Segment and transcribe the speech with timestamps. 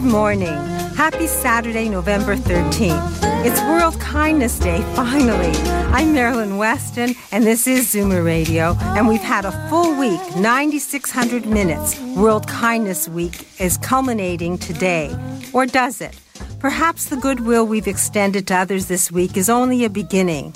[0.00, 0.56] Good morning.
[0.96, 3.44] Happy Saturday, November 13th.
[3.44, 5.52] It's World Kindness Day, finally.
[5.92, 11.44] I'm Marilyn Weston, and this is Zoomer Radio, and we've had a full week, 9,600
[11.44, 12.00] minutes.
[12.16, 15.14] World Kindness Week is culminating today.
[15.52, 16.18] Or does it?
[16.60, 20.54] Perhaps the goodwill we've extended to others this week is only a beginning.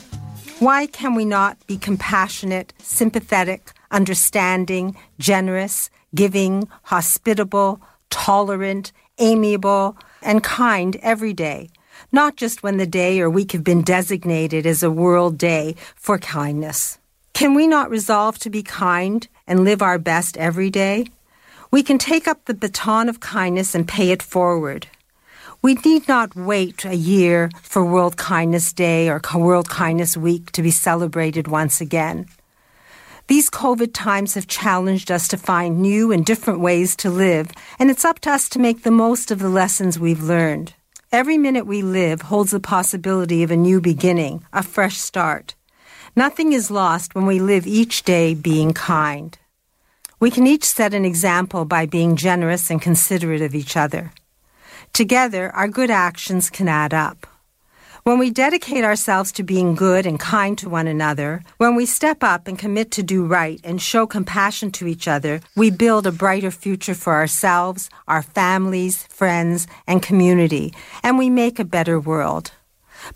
[0.59, 10.97] Why can we not be compassionate, sympathetic, understanding, generous, giving, hospitable, tolerant, amiable, and kind
[11.03, 11.69] every day,
[12.13, 16.19] not just when the day or week have been designated as a World Day for
[16.19, 16.99] kindness.
[17.35, 21.07] Can we not resolve to be kind and live our best every day?
[21.71, 24.87] We can take up the baton of kindness and pay it forward.
[25.61, 30.63] We need not wait a year for World Kindness Day or World Kindness Week to
[30.63, 32.27] be celebrated once again.
[33.27, 37.91] These COVID times have challenged us to find new and different ways to live, and
[37.91, 40.75] it's up to us to make the most of the lessons we've learned.
[41.11, 45.55] Every minute we live holds the possibility of a new beginning, a fresh start.
[46.15, 49.39] Nothing is lost when we live each day being kind.
[50.21, 54.13] We can each set an example by being generous and considerate of each other.
[54.93, 57.27] Together, our good actions can add up.
[58.05, 62.23] When we dedicate ourselves to being good and kind to one another, when we step
[62.23, 66.13] up and commit to do right and show compassion to each other, we build a
[66.13, 72.53] brighter future for ourselves, our families, friends, and community, and we make a better world.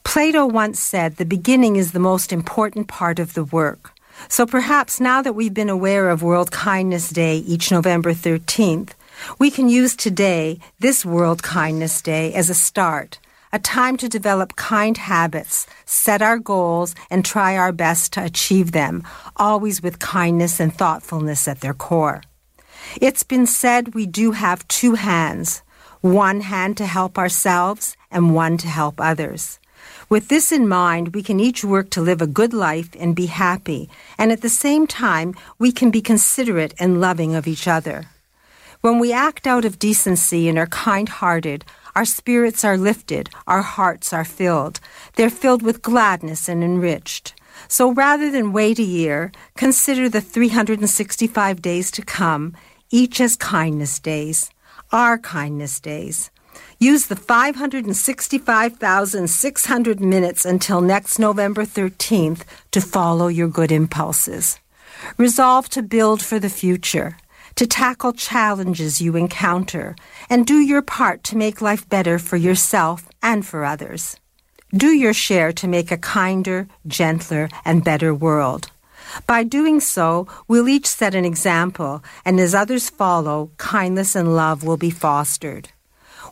[0.05, 3.93] Plato once said the beginning is the most important part of the work.
[4.31, 8.93] So perhaps now that we've been aware of World Kindness Day each November 13th,
[9.39, 13.19] we can use today, this World Kindness Day, as a start
[13.53, 18.73] a time to develop kind habits, set our goals, and try our best to achieve
[18.73, 19.03] them,
[19.37, 22.23] always with kindness and thoughtfulness at their core.
[23.01, 25.63] It's been said we do have two hands
[26.01, 29.59] one hand to help ourselves and one to help others.
[30.09, 33.27] With this in mind, we can each work to live a good life and be
[33.27, 38.07] happy, and at the same time, we can be considerate and loving of each other.
[38.81, 41.65] When we act out of decency and are kind hearted,
[41.99, 44.79] our spirits are lifted, our hearts are filled.
[45.17, 47.35] They're filled with gladness and enriched.
[47.67, 52.55] So rather than wait a year, consider the 365 days to come,
[52.93, 54.49] each as kindness days,
[54.93, 56.31] our kindness days.
[56.79, 64.61] Use the 565,600 minutes until next November 13th to follow your good impulses.
[65.17, 67.17] Resolve to build for the future
[67.59, 69.97] to tackle challenges you encounter,
[70.31, 74.17] and do your part to make life better for yourself and for others.
[74.73, 78.71] Do your share to make a kinder, gentler, and better world.
[79.27, 84.63] By doing so, we'll each set an example, and as others follow, kindness and love
[84.63, 85.71] will be fostered.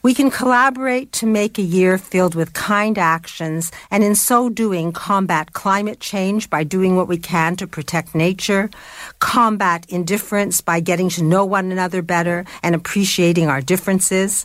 [0.07, 4.93] We can collaborate to make a year filled with kind actions and in so doing
[4.93, 8.71] combat climate change by doing what we can to protect nature,
[9.19, 14.45] combat indifference by getting to know one another better and appreciating our differences.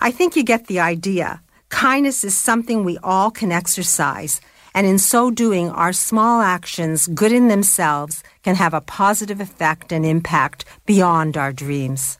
[0.00, 1.40] I think you get the idea.
[1.68, 4.40] Kindness is something we all can exercise,
[4.74, 9.92] and in so doing, our small actions, good in themselves, can have a positive effect
[9.92, 12.18] and impact beyond our dreams.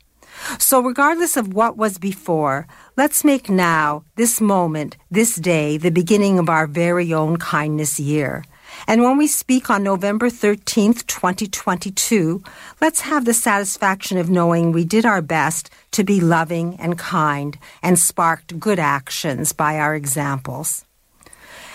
[0.59, 2.67] So, regardless of what was before,
[2.97, 8.45] let's make now, this moment, this day, the beginning of our very own kindness year.
[8.87, 12.43] And when we speak on November 13th, 2022,
[12.81, 17.59] let's have the satisfaction of knowing we did our best to be loving and kind
[17.83, 20.85] and sparked good actions by our examples.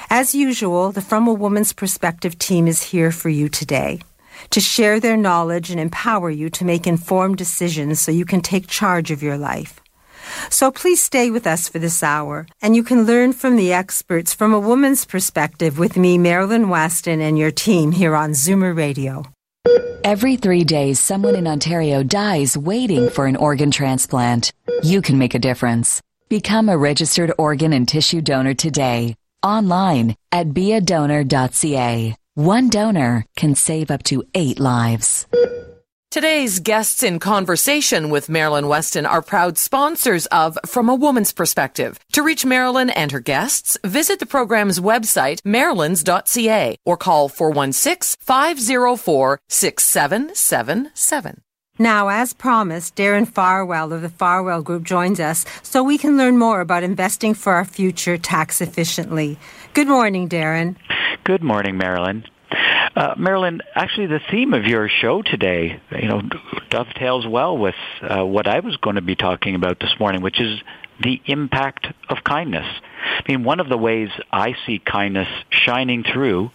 [0.10, 4.02] As usual, the From a Woman's Perspective team is here for you today
[4.52, 8.68] to share their knowledge and empower you to make informed decisions so you can take
[8.68, 9.82] charge of your life.
[10.50, 14.34] So please stay with us for this hour, and you can learn from the experts
[14.34, 19.26] from a woman's perspective with me, Marilyn Weston, and your team here on Zoomer Radio.
[20.04, 24.52] Every three days, someone in Ontario dies waiting for an organ transplant.
[24.82, 26.02] You can make a difference.
[26.28, 32.16] Become a registered organ and tissue donor today, online at beadonor.ca.
[32.36, 35.28] One donor can save up to eight lives.
[36.12, 42.00] Today's guests in conversation with Marilyn Weston are proud sponsors of From a Woman's Perspective.
[42.14, 49.40] To reach Marilyn and her guests, visit the program's website, marilyns.ca, or call 416 504
[49.50, 51.42] 6777.
[51.80, 56.38] Now, as promised, Darren Farwell of the Farwell Group joins us so we can learn
[56.38, 59.38] more about investing for our future tax efficiently.
[59.74, 60.78] Good morning, Darren.
[61.24, 62.26] Good morning, Marilyn.
[62.96, 66.24] Uh, Marilyn, actually, the theme of your show today, you know,
[66.72, 70.42] dovetails well with uh, what I was going to be talking about this morning, which
[70.42, 70.60] is
[71.00, 72.66] the impact of kindness.
[73.04, 76.50] I mean, one of the ways I see kindness shining through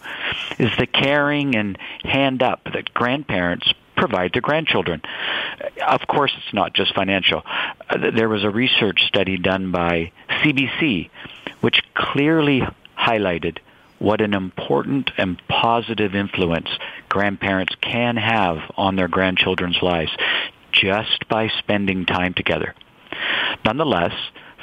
[0.59, 5.01] is the caring and hand up that grandparents provide to grandchildren.
[5.87, 7.41] Of course, it's not just financial.
[7.89, 11.09] Uh, there was a research study done by CBC
[11.61, 12.63] which clearly
[12.97, 13.59] highlighted
[13.99, 16.69] what an important and positive influence
[17.09, 20.11] grandparents can have on their grandchildren's lives
[20.71, 22.75] just by spending time together.
[23.65, 24.13] Nonetheless,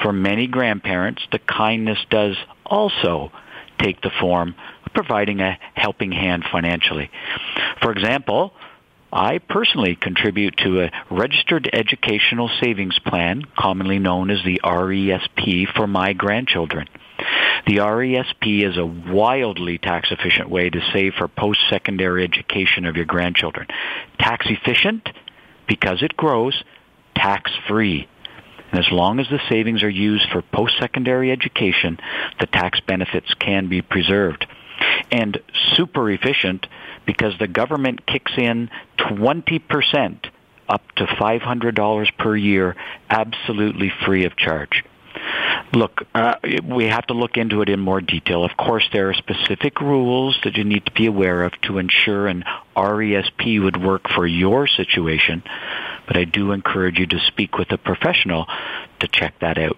[0.02, 3.32] for many grandparents, the kindness does also
[3.78, 4.54] take the form
[4.86, 7.10] of providing a helping hand financially.
[7.82, 8.52] For example,
[9.14, 15.86] I personally contribute to a registered educational savings plan, commonly known as the RESP, for
[15.86, 16.88] my grandchildren.
[17.68, 23.04] The RESP is a wildly tax efficient way to save for post-secondary education of your
[23.04, 23.68] grandchildren.
[24.18, 25.08] Tax efficient
[25.68, 26.60] because it grows,
[27.14, 28.08] tax free.
[28.72, 32.00] And as long as the savings are used for post-secondary education,
[32.40, 34.44] the tax benefits can be preserved.
[35.12, 35.40] And
[35.76, 36.66] super efficient
[37.06, 40.30] because the government kicks in 20%
[40.68, 42.76] up to $500 per year
[43.10, 44.84] absolutely free of charge.
[45.72, 48.44] Look, uh, we have to look into it in more detail.
[48.44, 52.26] Of course, there are specific rules that you need to be aware of to ensure
[52.26, 52.44] an
[52.76, 55.42] RESP would work for your situation,
[56.06, 58.46] but I do encourage you to speak with a professional
[59.00, 59.76] to check that out.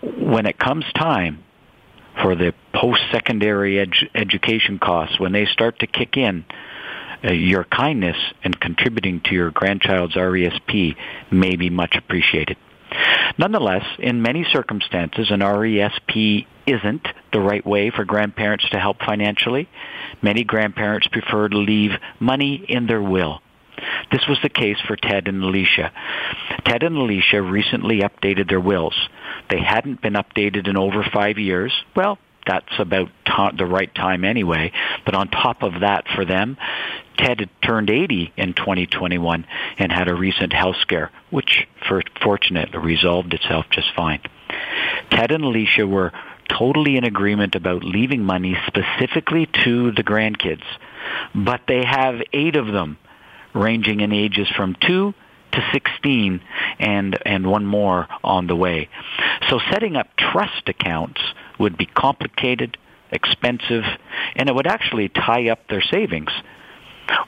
[0.00, 1.44] When it comes time
[2.22, 6.44] for the post-secondary edu- education costs, when they start to kick in,
[7.24, 10.96] uh, your kindness in contributing to your grandchild's RESP
[11.30, 12.56] may be much appreciated.
[13.38, 19.68] Nonetheless, in many circumstances, an RESP isn't the right way for grandparents to help financially.
[20.22, 23.40] Many grandparents prefer to leave money in their will.
[24.12, 25.92] This was the case for Ted and Alicia.
[26.64, 28.94] Ted and Alicia recently updated their wills.
[29.48, 31.72] They hadn't been updated in over five years.
[31.94, 34.72] Well, that's about ta- the right time anyway.
[35.04, 36.56] But on top of that, for them,
[37.16, 39.46] Ted had turned 80 in 2021
[39.78, 44.20] and had a recent health scare, which for, fortunately resolved itself just fine.
[45.10, 46.12] Ted and Alicia were
[46.48, 50.64] totally in agreement about leaving money specifically to the grandkids,
[51.34, 52.98] but they have eight of them,
[53.54, 55.14] ranging in ages from two
[55.52, 56.40] to 16
[56.78, 58.88] and, and one more on the way.
[59.48, 61.20] So setting up trust accounts
[61.58, 62.76] would be complicated,
[63.10, 63.84] expensive,
[64.36, 66.30] and it would actually tie up their savings.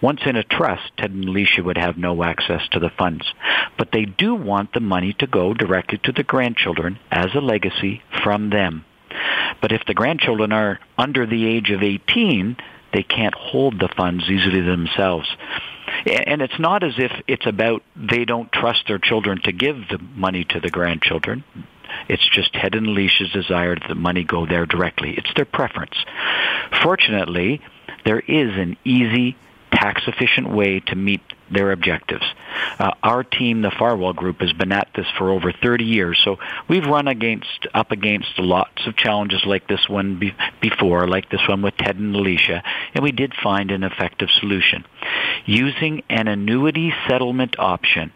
[0.00, 3.32] Once in a trust, Ted and Alicia would have no access to the funds.
[3.76, 8.02] But they do want the money to go directly to the grandchildren as a legacy
[8.22, 8.84] from them.
[9.60, 12.56] But if the grandchildren are under the age of 18,
[12.92, 15.28] they can't hold the funds easily themselves.
[16.06, 19.98] And it's not as if it's about they don't trust their children to give the
[19.98, 21.44] money to the grandchildren.
[22.08, 25.14] It's just Ted and Alicia's desire that the money go there directly.
[25.16, 25.96] It's their preference.
[26.82, 27.60] Fortunately,
[28.04, 29.36] there is an easy,
[29.72, 31.20] tax-efficient way to meet
[31.52, 32.24] their objectives.
[32.78, 36.38] Uh, our team, the Farwell Group, has been at this for over 30 years, so
[36.68, 41.46] we've run against up against lots of challenges like this one be, before, like this
[41.48, 42.62] one with Ted and Alicia,
[42.94, 44.84] and we did find an effective solution.
[45.44, 48.12] Using an annuity settlement option,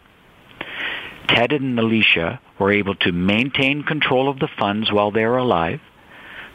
[1.28, 5.80] Ted and Alicia were able to maintain control of the funds while they are alive.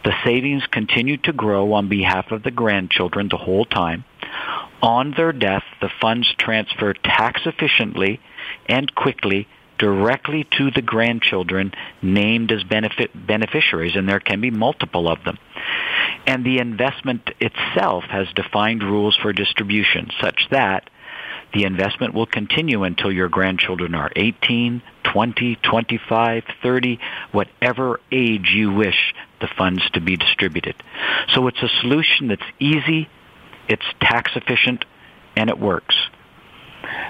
[0.04, 4.04] The savings continued to grow on behalf of the grandchildren the whole time.
[4.82, 8.20] On their death, the funds transfer tax efficiently
[8.68, 9.48] and quickly
[9.78, 11.74] directly to the grandchildren
[12.04, 15.40] named as benefit beneficiaries, and there can be multiple of them.
[16.28, 20.90] And the investment itself has defined rules for distribution such that
[21.54, 27.00] the investment will continue until your grandchildren are 18, 20, 25, 30,
[27.32, 30.76] whatever age you wish the funds to be distributed.
[31.34, 33.10] So it's a solution that's easy,
[33.68, 34.86] it's tax efficient,
[35.36, 35.96] and it works.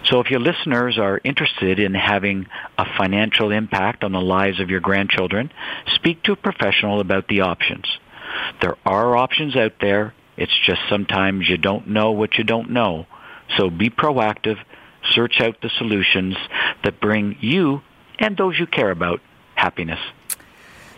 [0.05, 4.69] So if your listeners are interested in having a financial impact on the lives of
[4.69, 5.51] your grandchildren,
[5.93, 7.85] speak to a professional about the options.
[8.61, 10.13] There are options out there.
[10.37, 13.05] It's just sometimes you don't know what you don't know.
[13.57, 14.57] So be proactive,
[15.11, 16.35] search out the solutions
[16.83, 17.81] that bring you
[18.19, 19.21] and those you care about
[19.55, 19.99] happiness.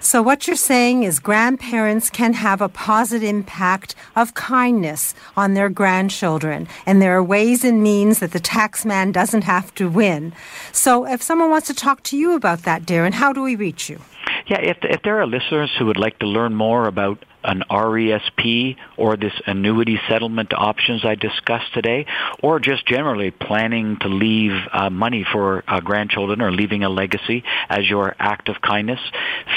[0.03, 5.69] So, what you're saying is grandparents can have a positive impact of kindness on their
[5.69, 10.33] grandchildren, and there are ways and means that the tax man doesn't have to win.
[10.73, 13.89] So, if someone wants to talk to you about that, Darren, how do we reach
[13.89, 14.01] you?
[14.47, 18.77] Yeah, if, if there are listeners who would like to learn more about an RESP
[18.97, 22.05] or this annuity settlement options I discussed today,
[22.41, 27.43] or just generally planning to leave uh, money for uh, grandchildren or leaving a legacy
[27.69, 28.99] as your act of kindness,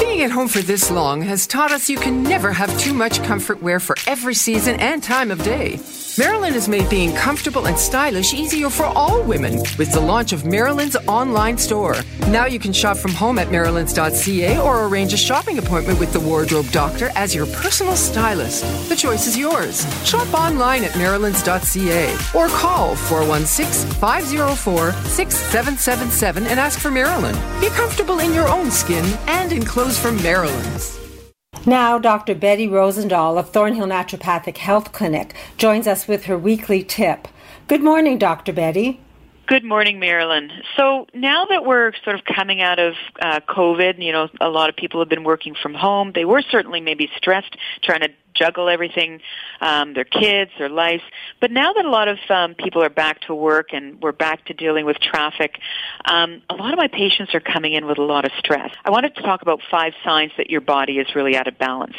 [0.00, 3.22] Being at home for this long has taught us you can never have too much
[3.22, 5.78] comfort wear for every season and time of day.
[6.18, 10.44] Marilyn has made being comfortable and stylish easier for all women with the launch of
[10.44, 11.94] Marilyn's online store.
[12.28, 16.20] Now you can shop from home at marilyns.ca or arrange a shopping appointment with the
[16.20, 18.64] wardrobe doctor as your personal stylist.
[18.88, 19.86] The choice is yours.
[20.04, 27.36] Shop online at marilyns.ca or call 416 504 6777 and ask for Marilyn.
[27.60, 30.98] Be comfortable in your own skin and in clothes from Marilyn's.
[31.66, 32.36] Now, Dr.
[32.36, 37.26] Betty Rosendahl of Thornhill Naturopathic Health Clinic joins us with her weekly tip.
[37.66, 38.52] Good morning, Dr.
[38.52, 39.00] Betty.
[39.46, 40.52] Good morning, Marilyn.
[40.76, 44.68] So now that we're sort of coming out of uh, COVID, you know, a lot
[44.68, 46.12] of people have been working from home.
[46.14, 49.20] They were certainly maybe stressed trying to juggle everything,
[49.60, 51.02] um, their kids, their lives.
[51.40, 54.44] But now that a lot of um, people are back to work and we're back
[54.46, 55.58] to dealing with traffic,
[56.04, 58.70] um, a lot of my patients are coming in with a lot of stress.
[58.84, 61.96] I wanted to talk about five signs that your body is really out of balance.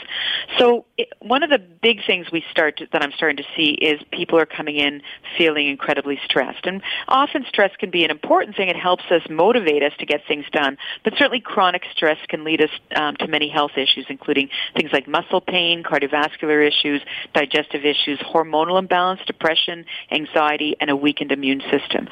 [0.57, 3.71] So it, one of the big things we start to, that I'm starting to see
[3.71, 5.01] is people are coming in
[5.37, 6.65] feeling incredibly stressed.
[6.65, 8.69] And often stress can be an important thing.
[8.69, 10.77] It helps us motivate us to get things done.
[11.03, 15.07] But certainly chronic stress can lead us um, to many health issues, including things like
[15.07, 17.01] muscle pain, cardiovascular cardiovascular issues,
[17.33, 22.07] digestive issues, hormonal imbalance, depression, anxiety, and a weakened immune system.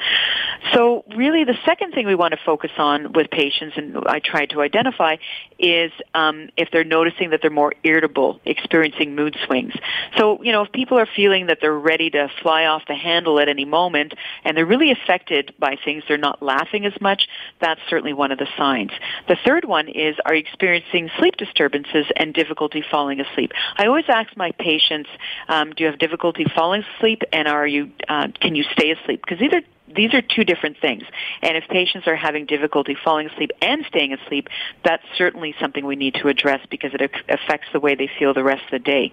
[0.72, 4.46] So really the second thing we want to focus on with patients, and I try
[4.46, 5.16] to identify,
[5.58, 9.74] is um, if they're noticing that they're more irritable, experiencing mood swings.
[10.16, 13.40] So, you know, if people are feeling that they're ready to fly off the handle
[13.40, 14.14] at any moment,
[14.44, 17.28] and they're really affected by things, they're not laughing as much,
[17.60, 18.92] that's certainly one of the signs.
[19.28, 23.52] The third one is, are you experiencing sleep disturbances and difficulty falling asleep?
[23.76, 25.08] I always ask my patients,
[25.48, 29.22] um, do you have difficulty falling asleep, and are you uh, can you stay asleep?
[29.24, 29.62] Because either
[29.94, 31.02] these are two different things.
[31.42, 34.48] And if patients are having difficulty falling asleep and staying asleep,
[34.84, 38.44] that's certainly something we need to address because it affects the way they feel the
[38.44, 39.12] rest of the day.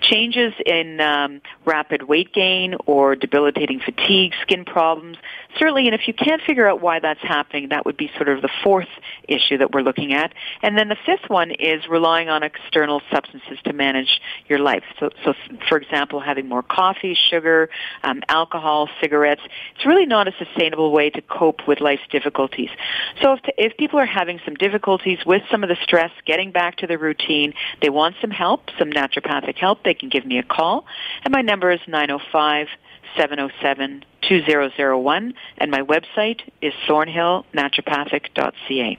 [0.00, 5.16] Changes in um, rapid weight gain or debilitating fatigue, skin problems,
[5.58, 8.42] certainly, and if you can't figure out why that's happening, that would be sort of
[8.42, 8.88] the fourth
[9.28, 10.32] issue that we're looking at.
[10.62, 14.84] And then the fifth one is relying on external substances to manage your life.
[14.98, 15.34] So, so
[15.68, 17.70] for example, having more coffee, sugar,
[18.02, 19.42] um, alcohol, cigarettes.
[19.76, 22.68] It's really not a sustainable way to cope with life's difficulties.
[23.22, 26.76] So if, if people are having some difficulties with some of the stress, getting back
[26.76, 30.42] to the routine, they want some help, some naturopathic help, they can give me a
[30.42, 30.84] call.
[31.24, 32.66] And my number is 905
[33.16, 38.98] 707 2001 and my website is thornhillnaturopathic.ca.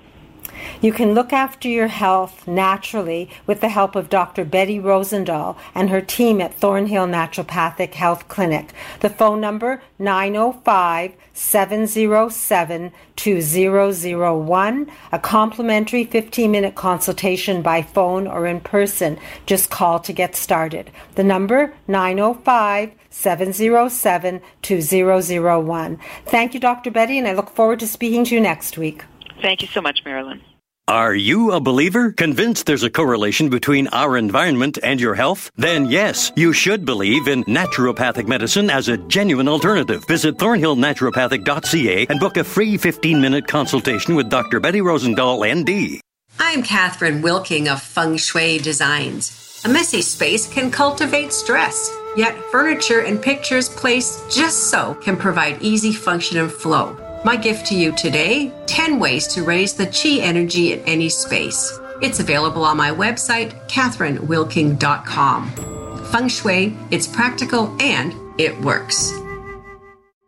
[0.81, 4.45] You can look after your health naturally with the help of Dr.
[4.45, 8.73] Betty Rosendahl and her team at Thornhill Naturopathic Health Clinic.
[8.99, 14.91] The phone number 905 707 2001.
[15.11, 19.17] A complimentary 15 minute consultation by phone or in person.
[19.45, 20.91] Just call to get started.
[21.15, 25.99] The number 905 707 2001.
[26.25, 26.91] Thank you, Dr.
[26.91, 29.03] Betty, and I look forward to speaking to you next week.
[29.41, 30.41] Thank you so much, Marilyn.
[30.89, 32.11] Are you a believer?
[32.11, 35.49] Convinced there's a correlation between our environment and your health?
[35.55, 40.03] Then yes, you should believe in naturopathic medicine as a genuine alternative.
[40.09, 44.59] Visit thornhillnaturopathic.ca and book a free 15 minute consultation with Dr.
[44.59, 46.01] Betty Rosendahl, ND.
[46.37, 49.61] I'm Catherine Wilking of Feng Shui Designs.
[49.63, 55.61] A messy space can cultivate stress, yet furniture and pictures placed just so can provide
[55.61, 56.97] easy function and flow.
[57.25, 61.79] My gift to you today 10 ways to raise the chi energy in any space.
[62.01, 66.05] It's available on my website, catherinewilking.com.
[66.11, 69.13] Feng Shui, it's practical and it works.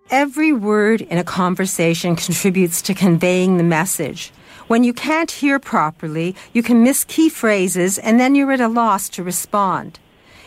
[0.09, 4.31] Every word in a conversation contributes to conveying the message.
[4.67, 8.69] When you can't hear properly, you can miss key phrases and then you're at a
[8.69, 9.99] loss to respond.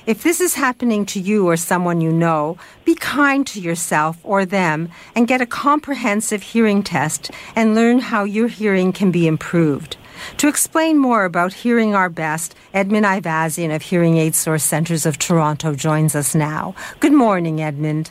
[0.09, 4.47] If this is happening to you or someone you know, be kind to yourself or
[4.47, 9.99] them and get a comprehensive hearing test and learn how your hearing can be improved.
[10.39, 15.19] To explain more about Hearing Our Best, Edmund Ivazian of Hearing Aid Source Centres of
[15.19, 16.75] Toronto joins us now.
[17.01, 18.11] Good morning, Edmund.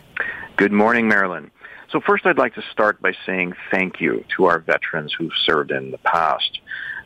[0.55, 1.49] Good morning, Marilyn.
[1.89, 5.71] So first I'd like to start by saying thank you to our veterans who've served
[5.71, 6.59] in the past.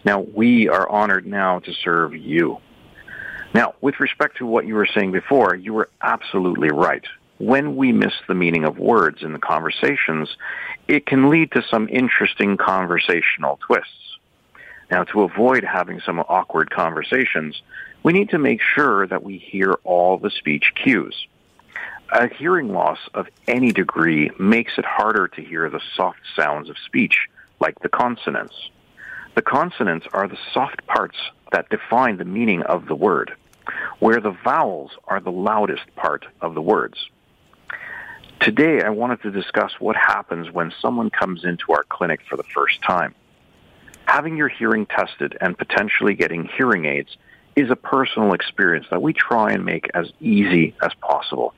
[0.03, 2.57] Now, we are honored now to serve you.
[3.53, 7.03] Now, with respect to what you were saying before, you were absolutely right.
[7.37, 10.29] When we miss the meaning of words in the conversations,
[10.87, 14.17] it can lead to some interesting conversational twists.
[14.89, 17.61] Now, to avoid having some awkward conversations,
[18.03, 21.27] we need to make sure that we hear all the speech cues.
[22.13, 26.77] A hearing loss of any degree makes it harder to hear the soft sounds of
[26.85, 27.27] speech,
[27.59, 28.55] like the consonants.
[29.35, 31.17] The consonants are the soft parts
[31.51, 33.33] that define the meaning of the word
[33.99, 37.09] where the vowels are the loudest part of the words.
[38.39, 42.43] Today, I wanted to discuss what happens when someone comes into our clinic for the
[42.43, 43.13] first time.
[44.05, 47.15] Having your hearing tested and potentially getting hearing aids
[47.55, 51.53] is a personal experience that we try and make as easy as possible.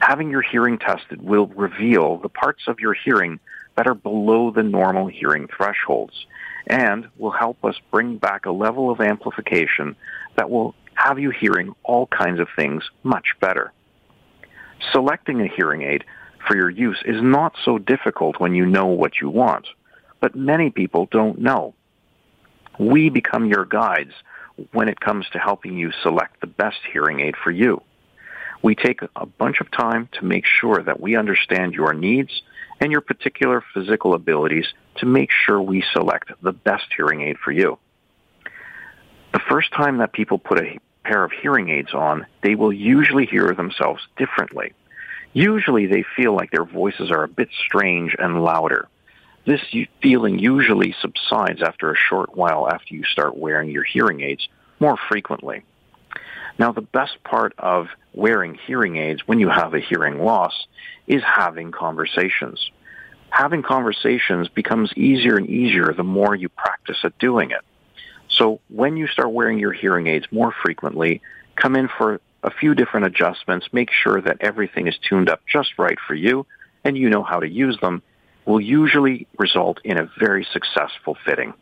[0.00, 3.40] Having your hearing tested will reveal the parts of your hearing
[3.76, 6.26] that are below the normal hearing thresholds
[6.66, 9.96] and will help us bring back a level of amplification
[10.36, 13.72] that will have you hearing all kinds of things much better.
[14.92, 16.04] Selecting a hearing aid
[16.46, 19.66] for your use is not so difficult when you know what you want,
[20.20, 21.74] but many people don't know.
[22.78, 24.12] We become your guides
[24.72, 27.82] when it comes to helping you select the best hearing aid for you.
[28.62, 32.42] We take a bunch of time to make sure that we understand your needs
[32.80, 37.50] and your particular physical abilities to make sure we select the best hearing aid for
[37.50, 37.78] you.
[39.32, 43.26] The first time that people put a pair of hearing aids on, they will usually
[43.26, 44.72] hear themselves differently.
[45.32, 48.88] Usually they feel like their voices are a bit strange and louder.
[49.46, 49.60] This
[50.02, 54.46] feeling usually subsides after a short while after you start wearing your hearing aids
[54.78, 55.64] more frequently.
[56.58, 60.66] Now, the best part of wearing hearing aids when you have a hearing loss
[61.06, 62.70] is having conversations.
[63.30, 67.62] Having conversations becomes easier and easier the more you practice at doing it.
[68.32, 71.20] So when you start wearing your hearing aids more frequently,
[71.56, 75.78] come in for a few different adjustments, make sure that everything is tuned up just
[75.78, 76.46] right for you
[76.84, 78.02] and you know how to use them,
[78.44, 81.54] will usually result in a very successful fitting.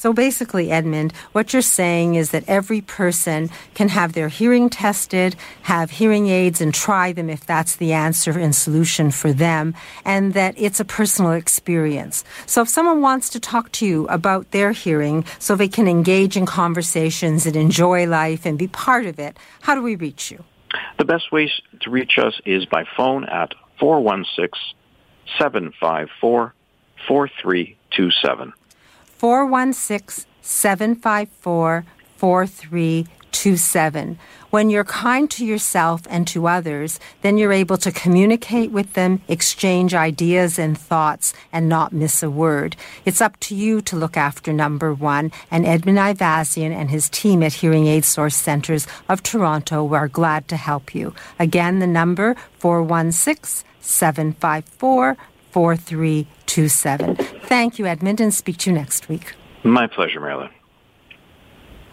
[0.00, 5.36] So basically, Edmund, what you're saying is that every person can have their hearing tested,
[5.64, 10.32] have hearing aids, and try them if that's the answer and solution for them, and
[10.32, 12.24] that it's a personal experience.
[12.46, 16.34] So if someone wants to talk to you about their hearing so they can engage
[16.34, 20.42] in conversations and enjoy life and be part of it, how do we reach you?
[20.98, 24.48] The best way to reach us is by phone at 416
[25.38, 26.54] 754
[27.06, 28.54] 4327.
[29.20, 31.84] 416 754
[32.16, 34.18] 4327.
[34.48, 39.20] When you're kind to yourself and to others, then you're able to communicate with them,
[39.28, 42.76] exchange ideas and thoughts, and not miss a word.
[43.04, 47.42] It's up to you to look after number one, and Edmund Ivazian and his team
[47.42, 51.14] at Hearing Aid Source Centres of Toronto are glad to help you.
[51.38, 55.18] Again, the number 416 754
[55.50, 57.16] 4327.
[57.16, 59.34] Thank you, Edmund, and speak to you next week.
[59.62, 60.50] My pleasure, Marilyn.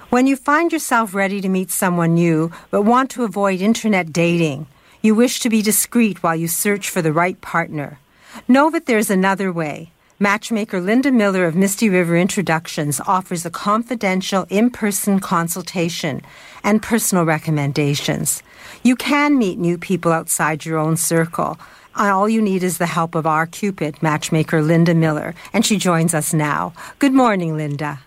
[0.09, 4.67] When you find yourself ready to meet someone new, but want to avoid internet dating,
[5.01, 7.99] you wish to be discreet while you search for the right partner.
[8.47, 9.91] Know that there's another way.
[10.19, 16.21] Matchmaker Linda Miller of Misty River Introductions offers a confidential in person consultation
[16.63, 18.41] and personal recommendations.
[18.81, 21.59] You can meet new people outside your own circle.
[21.97, 26.13] All you need is the help of our Cupid, matchmaker Linda Miller, and she joins
[26.13, 26.73] us now.
[26.99, 27.99] Good morning, Linda.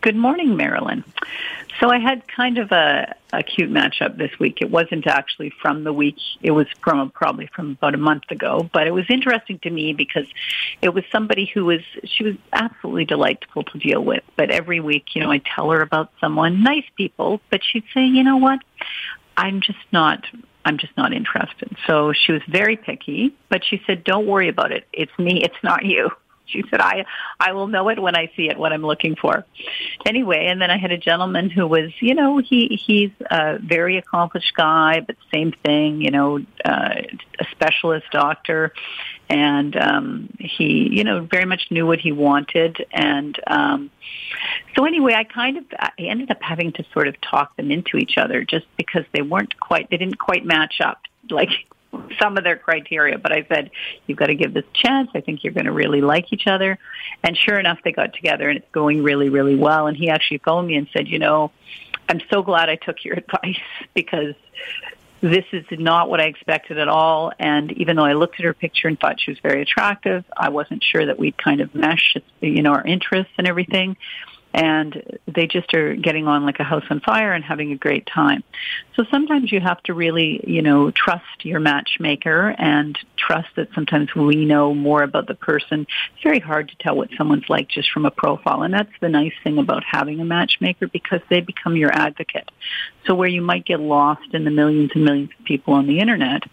[0.00, 1.04] Good morning, Marilyn.
[1.78, 4.62] So I had kind of a, a cute matchup this week.
[4.62, 6.16] It wasn't actually from the week.
[6.40, 9.92] It was from probably from about a month ago, but it was interesting to me
[9.92, 10.26] because
[10.80, 14.22] it was somebody who was, she was absolutely delightful to deal with.
[14.36, 18.06] But every week, you know, I tell her about someone, nice people, but she'd say,
[18.06, 18.60] you know what?
[19.36, 20.24] I'm just not,
[20.66, 21.76] I'm just not interested.
[21.86, 24.84] So she was very picky, but she said, don't worry about it.
[24.92, 25.40] It's me.
[25.42, 26.10] It's not you.
[26.56, 27.04] She said, I,
[27.40, 29.44] I will know it when I see it, what I'm looking for.
[30.06, 33.98] Anyway, and then I had a gentleman who was, you know, he, he's a very
[33.98, 36.94] accomplished guy, but same thing, you know, uh,
[37.38, 38.72] a specialist doctor.
[39.28, 42.86] And, um, he, you know, very much knew what he wanted.
[42.92, 43.90] And, um,
[44.76, 47.96] so anyway, I kind of, I ended up having to sort of talk them into
[47.96, 51.00] each other just because they weren't quite, they didn't quite match up.
[51.28, 51.50] Like
[52.20, 53.70] some of their criteria, but I said,
[54.06, 55.10] you've got to give this a chance.
[55.14, 56.78] I think you're going to really like each other.
[57.22, 59.86] And sure enough, they got together and it's going really, really well.
[59.86, 61.52] And he actually phoned me and said, you know,
[62.08, 63.60] I'm so glad I took your advice
[63.94, 64.34] because
[65.20, 67.32] this is not what I expected at all.
[67.38, 70.50] And even though I looked at her picture and thought she was very attractive, I
[70.50, 73.96] wasn't sure that we'd kind of mesh, you know, our interests and everything
[74.56, 78.06] and they just are getting on like a house on fire and having a great
[78.06, 78.42] time.
[78.94, 84.14] So sometimes you have to really, you know, trust your matchmaker and trust that sometimes
[84.14, 85.82] we know more about the person.
[86.14, 88.62] It's very hard to tell what someone's like just from a profile.
[88.62, 92.50] And that's the nice thing about having a matchmaker because they become your advocate.
[93.06, 96.00] So where you might get lost in the millions and millions of people on the
[96.00, 96.44] internet,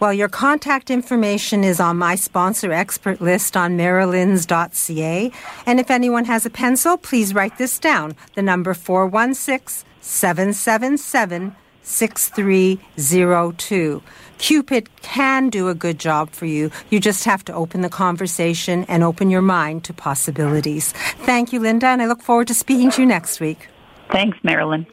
[0.00, 5.32] Well, your contact information is on my sponsor expert list on marilyns.ca.
[5.66, 8.16] And if anyone has a pencil, please write this down.
[8.34, 14.02] The number 416 777 6302.
[14.38, 16.70] Cupid can do a good job for you.
[16.90, 20.92] You just have to open the conversation and open your mind to possibilities.
[21.24, 23.68] Thank you, Linda, and I look forward to speaking to you next week.
[24.10, 24.86] Thanks, Marilyn.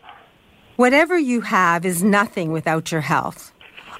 [0.76, 3.53] Whatever you have is nothing without your health.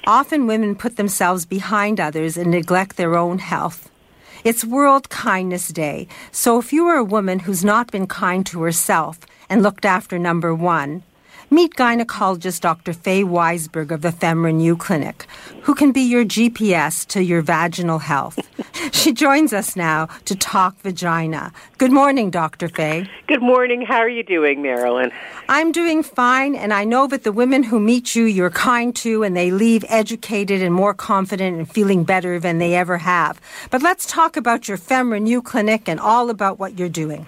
[0.06, 3.90] Often women put themselves behind others and neglect their own health.
[4.44, 8.60] It's World Kindness Day, so if you are a woman who's not been kind to
[8.60, 11.04] herself and looked after number one,
[11.50, 12.92] Meet gynecologist Dr.
[12.92, 15.26] Faye Weisberg of the FemRenew Clinic,
[15.62, 18.38] who can be your GPS to your vaginal health.
[18.92, 21.52] she joins us now to talk vagina.
[21.76, 22.68] Good morning, Dr.
[22.68, 23.08] Faye.
[23.26, 23.82] Good morning.
[23.82, 25.12] How are you doing, Marilyn?
[25.48, 29.22] I'm doing fine, and I know that the women who meet you, you're kind to,
[29.22, 33.40] and they leave educated and more confident and feeling better than they ever have.
[33.70, 37.26] But let's talk about your FemRenew Clinic and all about what you're doing.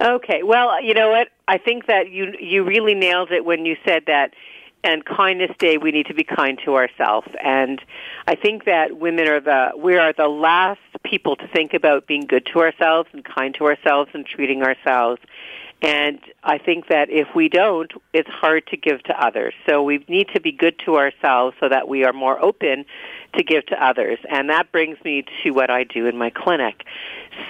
[0.00, 0.42] Okay.
[0.42, 1.28] Well, you know what?
[1.48, 4.34] I think that you you really nailed it when you said that
[4.84, 7.26] and Kindness Day, we need to be kind to ourselves.
[7.42, 7.82] And
[8.28, 12.26] I think that women are the we are the last people to think about being
[12.26, 15.20] good to ourselves and kind to ourselves and treating ourselves.
[15.80, 19.54] And I think that if we don't, it's hard to give to others.
[19.68, 22.84] So we need to be good to ourselves so that we are more open
[23.36, 24.18] to give to others.
[24.28, 26.82] And that brings me to what I do in my clinic.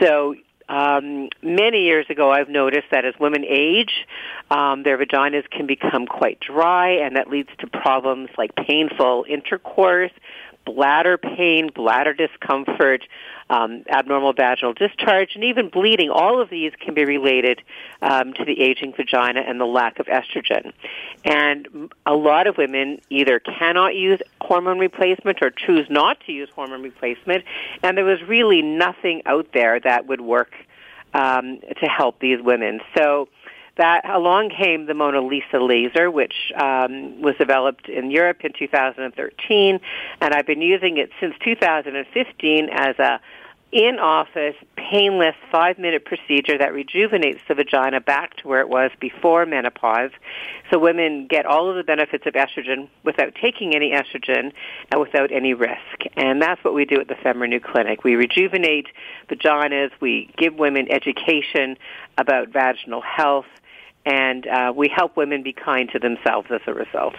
[0.00, 0.34] So
[0.68, 4.06] um, many years ago, I've noticed that as women age,
[4.50, 10.12] um, their vaginas can become quite dry, and that leads to problems like painful intercourse,
[10.64, 13.02] bladder pain, bladder discomfort,
[13.50, 16.10] um, abnormal vaginal discharge, and even bleeding.
[16.10, 17.62] All of these can be related
[18.02, 20.72] um, to the aging vagina and the lack of estrogen.
[21.24, 26.48] And a lot of women either cannot use hormone replacement or choose not to use
[26.54, 27.44] hormone replacement,
[27.82, 30.52] and there was really nothing out there that would work
[31.14, 32.80] um, to help these women.
[32.96, 33.28] So
[33.78, 39.80] that along came the Mona Lisa laser, which um, was developed in Europe in 2013,
[40.20, 43.20] and I've been using it since 2015 as a
[43.70, 50.10] in-office, painless five-minute procedure that rejuvenates the vagina back to where it was before menopause.
[50.70, 54.52] So women get all of the benefits of estrogen without taking any estrogen
[54.90, 56.06] and without any risk.
[56.16, 58.04] And that's what we do at the FemRenew Clinic.
[58.04, 58.86] We rejuvenate
[59.28, 59.90] vaginas.
[60.00, 61.76] We give women education
[62.16, 63.46] about vaginal health
[64.08, 67.14] and uh, we help women be kind to themselves as a result.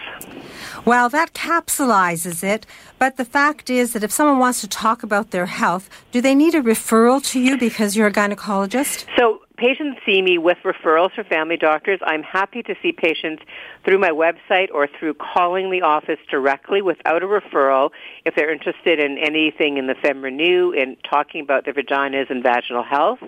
[0.86, 2.65] Well, that capsulizes it,
[2.97, 6.34] but the fact is that if someone wants to talk about their health, do they
[6.34, 9.06] need a referral to you because you're a gynecologist?
[9.15, 11.99] So, patients see me with referrals for family doctors.
[12.04, 13.43] I'm happy to see patients
[13.84, 17.91] through my website or through calling the office directly without a referral
[18.25, 22.84] if they're interested in anything in the FemRenew and talking about their vaginas and vaginal
[22.84, 23.19] health.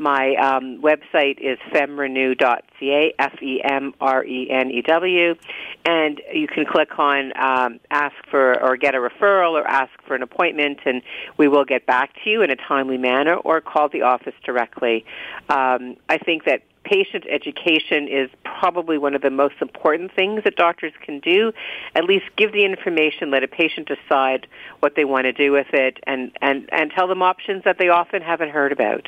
[0.00, 3.74] My um, website is femrenew.ca, F-E-M-R-E-N-E-W,
[5.84, 10.14] and you can click on um, ask for or get a referral or ask for
[10.14, 11.02] an appointment, and
[11.36, 15.04] we will get back to you in a timely manner, or call the office directly.
[15.50, 20.56] Um, I think that patient education is probably one of the most important things that
[20.56, 21.52] doctors can do.
[21.94, 24.46] At least give the information, let a patient decide
[24.78, 27.90] what they want to do with it, and, and, and tell them options that they
[27.90, 29.06] often haven't heard about.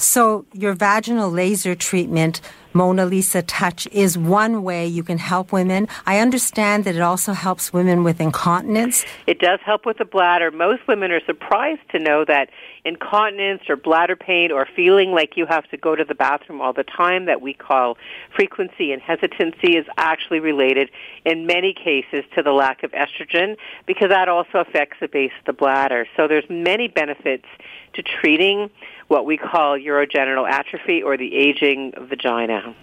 [0.00, 2.40] So, your vaginal laser treatment,
[2.72, 5.88] Mona Lisa Touch, is one way you can help women.
[6.06, 9.04] I understand that it also helps women with incontinence.
[9.26, 10.50] It does help with the bladder.
[10.50, 12.48] Most women are surprised to know that
[12.86, 16.72] incontinence or bladder pain or feeling like you have to go to the bathroom all
[16.72, 17.98] the time, that we call
[18.34, 20.88] frequency and hesitancy, is actually related
[21.26, 23.54] in many cases to the lack of estrogen
[23.86, 26.06] because that also affects the base of the bladder.
[26.16, 27.44] So, there's many benefits
[27.92, 28.70] to treating
[29.10, 32.74] what we call urogenital atrophy or the aging vagina.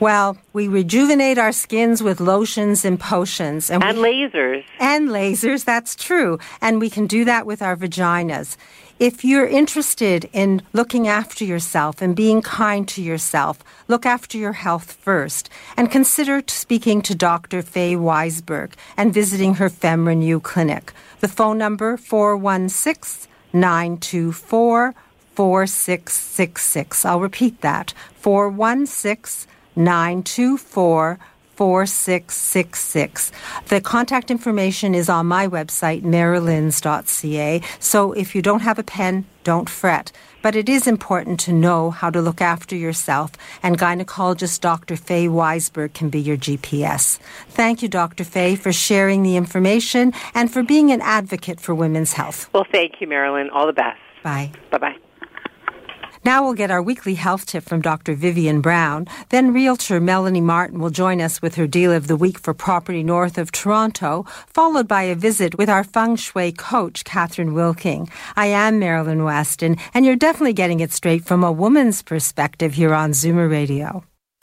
[0.00, 3.70] Well, we rejuvenate our skins with lotions and potions.
[3.70, 4.64] And, and we, lasers.
[4.80, 6.40] And lasers, that's true.
[6.60, 8.56] And we can do that with our vaginas.
[8.98, 14.54] If you're interested in looking after yourself and being kind to yourself, look after your
[14.54, 17.62] health first and consider speaking to Dr.
[17.62, 20.92] Faye Weisberg and visiting her FemRenew clinic.
[21.20, 24.94] The phone number 416 924
[25.34, 27.04] 4666.
[27.04, 31.18] I'll repeat that 416 924
[31.56, 33.32] 4666.
[33.68, 37.60] The contact information is on my website, marilyns.ca.
[37.78, 40.10] So if you don't have a pen, don't fret.
[40.42, 44.96] But it is important to know how to look after yourself, and gynecologist Dr.
[44.96, 47.18] Faye Weisberg can be your GPS.
[47.48, 48.24] Thank you, Dr.
[48.24, 52.50] Faye, for sharing the information and for being an advocate for women's health.
[52.52, 53.48] Well, thank you, Marilyn.
[53.50, 54.00] All the best.
[54.22, 54.52] Bye.
[54.70, 54.96] Bye bye.
[56.24, 58.14] Now we'll get our weekly health tip from Dr.
[58.14, 59.06] Vivian Brown.
[59.28, 63.02] Then realtor Melanie Martin will join us with her deal of the week for property
[63.02, 68.08] north of Toronto, followed by a visit with our feng shui coach, Catherine Wilking.
[68.36, 72.94] I am Marilyn Weston, and you're definitely getting it straight from a woman's perspective here
[72.94, 74.02] on Zoomer Radio.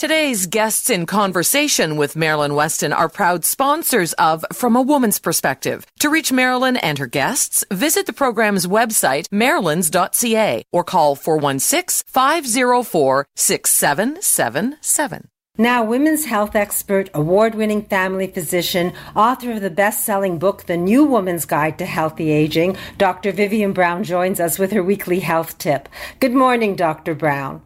[0.00, 5.84] Today's guests in conversation with Marilyn Weston are proud sponsors of From a Woman's Perspective.
[5.98, 13.26] To reach Marilyn and her guests, visit the program's website, marilyns.ca, or call 416 504
[13.36, 15.28] 6777.
[15.58, 20.78] Now, women's health expert, award winning family physician, author of the best selling book, The
[20.78, 23.32] New Woman's Guide to Healthy Aging, Dr.
[23.32, 25.90] Vivian Brown joins us with her weekly health tip.
[26.20, 27.14] Good morning, Dr.
[27.14, 27.60] Brown.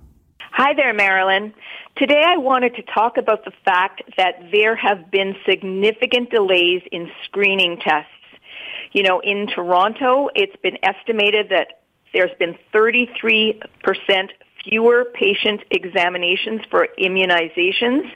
[0.57, 1.55] Hi there, Marilyn.
[1.97, 7.09] Today I wanted to talk about the fact that there have been significant delays in
[7.23, 8.11] screening tests.
[8.91, 13.61] You know, in Toronto, it's been estimated that there's been 33%
[14.65, 18.11] fewer patient examinations for immunizations.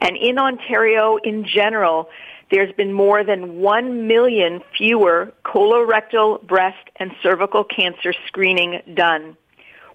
[0.00, 2.08] And in Ontario in general,
[2.50, 9.36] there's been more than 1 million fewer colorectal, breast, and cervical cancer screening done.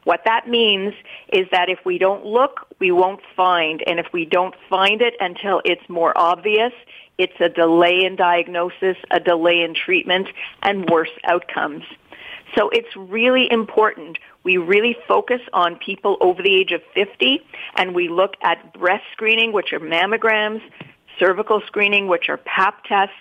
[0.08, 0.94] What that means
[1.34, 3.84] is that if we don't look, we won't find.
[3.86, 6.72] And if we don't find it until it's more obvious,
[7.18, 10.30] it's a delay in diagnosis, a delay in treatment,
[10.64, 11.84] and worse outcomes.
[12.56, 14.18] So it's really important.
[14.46, 17.42] We really focus on people over the age of 50
[17.76, 20.62] and we look at breast screening, which are mammograms,
[21.20, 23.14] cervical screening, which are pap tests,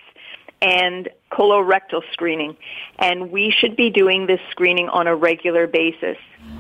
[0.63, 2.57] and colorectal screening.
[3.01, 6.17] And we should be doing this screening on a regular basis.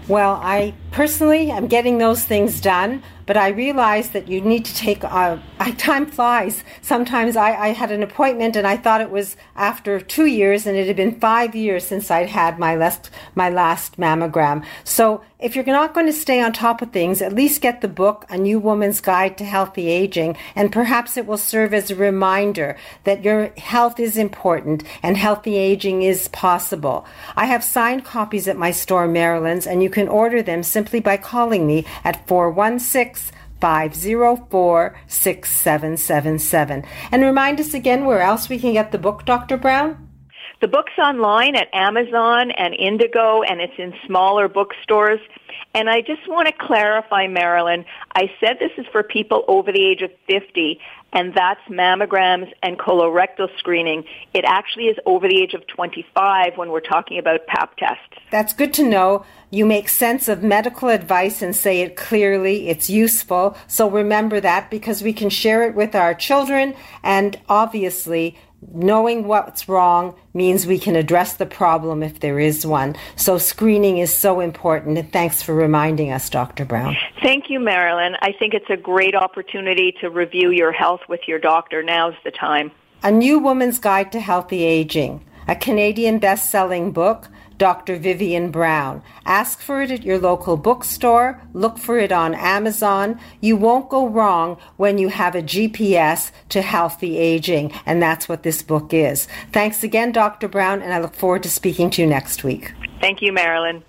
[0.09, 4.75] Well, I personally am getting those things done, but I realized that you need to
[4.75, 5.05] take.
[5.05, 5.39] Uh,
[5.79, 6.63] time flies.
[6.83, 10.77] Sometimes I, I, had an appointment and I thought it was after two years, and
[10.77, 14.65] it had been five years since I'd had my last my last mammogram.
[14.85, 17.89] So if you're not going to stay on top of things, at least get the
[17.89, 21.97] book, A New Woman's Guide to Healthy Aging, and perhaps it will serve as a
[21.97, 27.05] reminder that your health is important and healthy aging is possible.
[27.37, 31.19] I have signed copies at my store, Marilyn's, and you can order them simply by
[31.19, 33.16] calling me at 416
[33.61, 36.85] 504 6777.
[37.13, 39.57] And remind us again where else we can get the book, Dr.
[39.57, 40.07] Brown?
[40.63, 45.21] The book's online at Amazon and Indigo, and it's in smaller bookstores.
[45.75, 49.85] And I just want to clarify, Marilyn, I said this is for people over the
[49.85, 50.81] age of 50,
[51.13, 54.05] and that's mammograms and colorectal screening.
[54.35, 58.03] It actually is over the age of 25 when we're talking about PAP tests.
[58.31, 59.25] That's good to know.
[59.51, 62.69] You make sense of medical advice and say it clearly.
[62.69, 63.57] It's useful.
[63.67, 68.37] So remember that because we can share it with our children and obviously
[68.73, 72.97] knowing what's wrong means we can address the problem if there is one.
[73.17, 74.99] So screening is so important.
[74.99, 76.65] And thanks for reminding us, Dr.
[76.65, 76.97] Brown.
[77.23, 78.17] Thank you, Marilyn.
[78.23, 81.83] I think it's a great opportunity to review your health with your doctor.
[81.83, 82.71] Now's the time.
[83.03, 87.97] A New Woman's Guide to Healthy Aging, a Canadian best-selling book Dr.
[87.97, 89.03] Vivian Brown.
[89.25, 91.41] Ask for it at your local bookstore.
[91.53, 93.19] Look for it on Amazon.
[93.41, 98.43] You won't go wrong when you have a GPS to healthy aging, and that's what
[98.43, 99.29] this book is.
[99.53, 100.49] Thanks again, Dr.
[100.49, 102.73] Brown, and I look forward to speaking to you next week.
[103.01, 103.83] Thank you, Marilyn.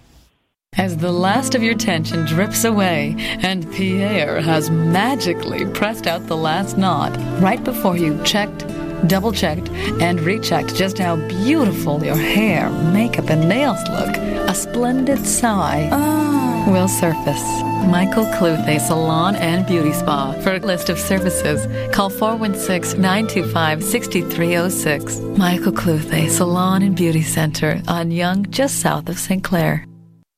[0.78, 6.38] As the last of your tension drips away and Pierre has magically pressed out the
[6.38, 8.62] last knot right before you checked
[9.06, 9.70] double checked,
[10.02, 16.72] and rechecked just how beautiful your hair, makeup, and nails look, a splendid sigh oh.
[16.72, 17.44] will surface.
[17.86, 20.34] Michael Cluthe Salon and Beauty Spa.
[20.42, 25.20] For a list of services, call 416 925 6306.
[25.38, 29.44] Michael Cluthe Salon and Beauty Center on Yonge, just south of St.
[29.44, 29.86] Clair.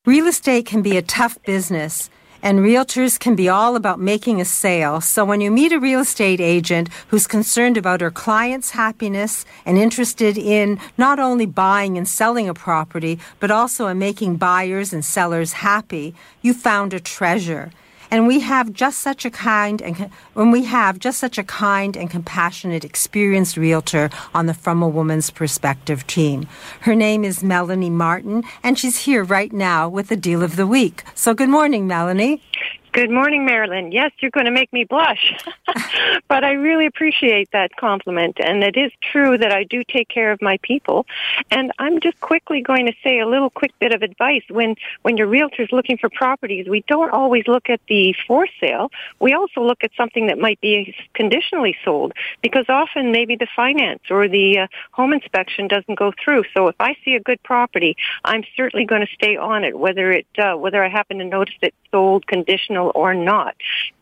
[0.06, 2.10] Real estate can be a tough business
[2.42, 5.02] and realtors can be all about making a sale.
[5.02, 9.78] So when you meet a real estate agent who's concerned about her client's happiness and
[9.78, 15.04] interested in not only buying and selling a property, but also in making buyers and
[15.04, 17.72] sellers happy, you found a treasure.
[18.12, 21.96] And we have just such a kind and when we have just such a kind
[21.96, 26.48] and compassionate, experienced realtor on the From a Woman's Perspective team.
[26.82, 30.68] Her name is Melanie Martin, and she's here right now with the deal of the
[30.68, 31.04] week.
[31.14, 32.42] So good morning, Melanie.
[32.92, 33.92] Good morning, Marilyn.
[33.92, 35.36] Yes, you're going to make me blush,
[36.28, 38.38] but I really appreciate that compliment.
[38.44, 41.06] And it is true that I do take care of my people.
[41.52, 44.42] And I'm just quickly going to say a little quick bit of advice.
[44.50, 48.90] When, when your realtor's looking for properties, we don't always look at the for sale.
[49.20, 54.02] We also look at something that might be conditionally sold because often maybe the finance
[54.10, 56.46] or the uh, home inspection doesn't go through.
[56.56, 60.12] So if I see a good property, I'm certainly going to stay on it, whether
[60.12, 63.56] it, uh, whether I happen to notice it sold conditional or not.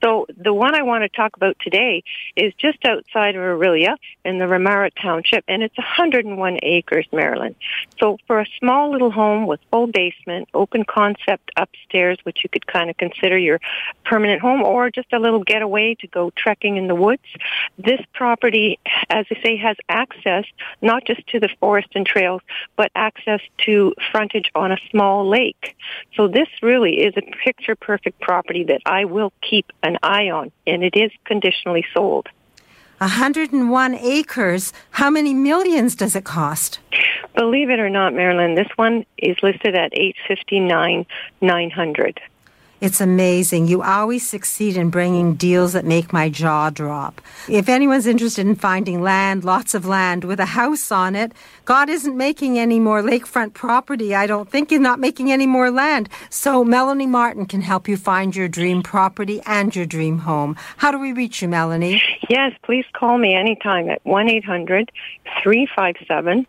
[0.03, 2.03] So the one I want to talk about today
[2.35, 3.95] is just outside of Orillia
[4.25, 7.55] in the Ramara Township, and it's 101 acres, Marilyn.
[7.99, 12.67] So for a small little home with full basement, open concept upstairs, which you could
[12.67, 13.59] kind of consider your
[14.05, 17.23] permanent home, or just a little getaway to go trekking in the woods,
[17.77, 20.45] this property, as I say, has access
[20.81, 22.41] not just to the forest and trails,
[22.75, 25.75] but access to frontage on a small lake.
[26.15, 30.51] So this really is a picture perfect property that I will keep an eye on,
[30.65, 32.27] and it is conditionally sold.
[32.99, 34.73] 101 acres.
[34.91, 36.79] How many millions does it cost?
[37.35, 41.05] Believe it or not, Marilyn, this one is listed at 859
[41.41, 42.19] 900.
[42.79, 43.67] It's amazing.
[43.67, 47.21] You always succeed in bringing deals that make my jaw drop.
[47.49, 51.31] If anyone's interested in finding land, lots of land with a house on it,
[51.65, 54.13] God isn't making any more lakefront property.
[54.13, 56.07] I don't think He's not making any more land.
[56.29, 60.55] So Melanie Martin can help you find your dream property and your dream home.
[60.77, 61.99] How do we reach you, Melanie?
[62.29, 64.91] Yes, please call me anytime at 1 800
[65.41, 66.45] 357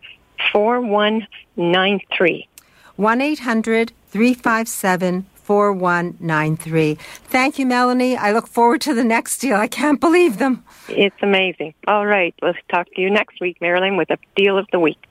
[5.49, 5.49] 4193.
[5.49, 6.99] 1 800 357 4193.
[7.31, 8.17] Thank you, Melanie.
[8.19, 9.57] I look forward to the next deal.
[9.57, 10.63] I can't believe them.
[10.89, 11.73] It's amazing.
[11.87, 12.35] All right.
[12.43, 15.03] Let's talk to you next week, Marilyn, with a deal of the week.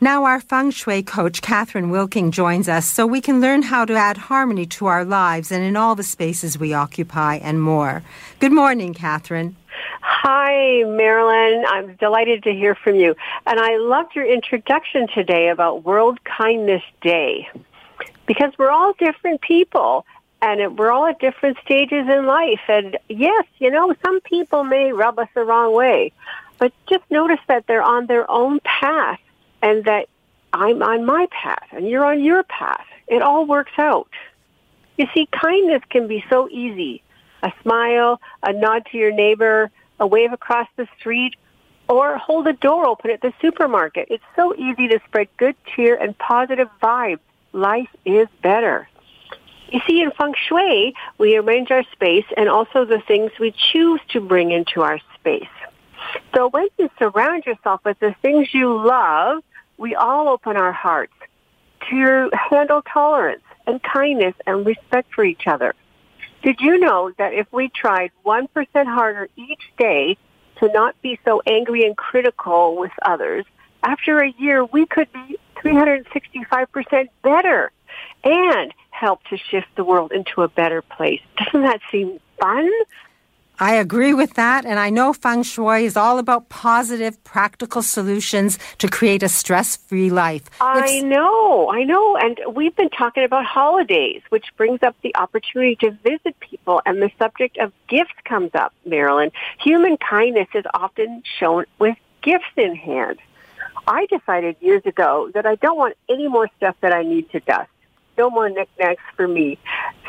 [0.00, 3.94] Now, our feng shui coach, Catherine Wilking, joins us so we can learn how to
[3.94, 8.02] add harmony to our lives and in all the spaces we occupy and more.
[8.38, 9.56] Good morning, Catherine.
[10.00, 11.64] Hi, Marilyn.
[11.68, 13.14] I'm delighted to hear from you.
[13.46, 17.48] And I loved your introduction today about World Kindness Day
[18.30, 20.06] because we're all different people
[20.40, 22.60] and we're all at different stages in life.
[22.68, 26.12] And yes, you know, some people may rub us the wrong way,
[26.58, 29.18] but just notice that they're on their own path
[29.62, 30.08] and that
[30.52, 32.86] I'm on my path and you're on your path.
[33.08, 34.08] It all works out.
[34.96, 37.02] You see, kindness can be so easy.
[37.42, 41.34] A smile, a nod to your neighbor, a wave across the street,
[41.88, 44.06] or hold a door open at the supermarket.
[44.08, 47.18] It's so easy to spread good cheer and positive vibes
[47.52, 48.88] life is better.
[49.70, 54.00] You see, in feng shui, we arrange our space and also the things we choose
[54.10, 55.48] to bring into our space.
[56.34, 59.42] So when you surround yourself with the things you love,
[59.78, 61.12] we all open our hearts
[61.88, 65.74] to handle tolerance and kindness and respect for each other.
[66.42, 68.48] Did you know that if we tried 1%
[68.86, 70.16] harder each day
[70.58, 73.44] to not be so angry and critical with others,
[73.82, 77.72] after a year we could be 365% better
[78.24, 81.20] and help to shift the world into a better place.
[81.36, 82.70] Doesn't that seem fun?
[83.62, 84.64] I agree with that.
[84.64, 89.76] And I know feng shui is all about positive, practical solutions to create a stress
[89.76, 90.44] free life.
[90.62, 91.04] I it's...
[91.04, 92.16] know, I know.
[92.16, 96.80] And we've been talking about holidays, which brings up the opportunity to visit people.
[96.86, 99.30] And the subject of gifts comes up, Marilyn.
[99.62, 103.18] Human kindness is often shown with gifts in hand.
[103.86, 107.40] I decided years ago that I don't want any more stuff that I need to
[107.40, 107.70] dust.
[108.18, 109.58] No more knickknacks for me.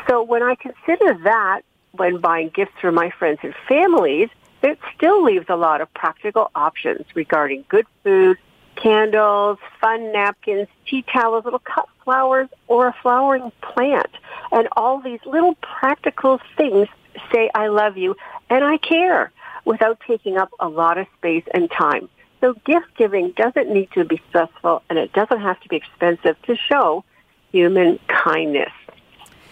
[0.08, 1.62] So when I consider that
[1.92, 4.28] when buying gifts for my friends and families,
[4.62, 8.38] it still leaves a lot of practical options regarding good food,
[8.76, 14.10] candles, fun napkins, tea towels, little cut flowers, or a flowering plant.
[14.50, 16.88] And all these little practical things
[17.32, 18.16] say I love you
[18.48, 19.32] and I care
[19.64, 22.08] without taking up a lot of space and time.
[22.42, 26.36] So gift giving doesn't need to be stressful and it doesn't have to be expensive
[26.42, 27.04] to show
[27.52, 28.72] human kindness.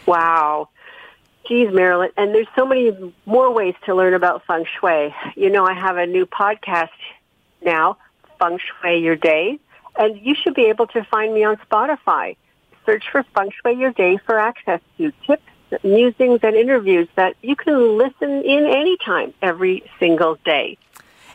[0.07, 0.71] Wow.
[1.47, 2.11] Geez, Marilyn.
[2.17, 5.15] And there's so many more ways to learn about feng shui.
[5.37, 6.89] You know, I have a new podcast
[7.65, 7.97] now,
[8.41, 9.61] Feng Shui Your Day,
[9.97, 12.37] and you should be able to find me on Spotify.
[12.87, 15.43] Search for Feng Shui Your Day for access to tips,
[15.85, 20.77] musings, and interviews that you can listen in anytime, every single day.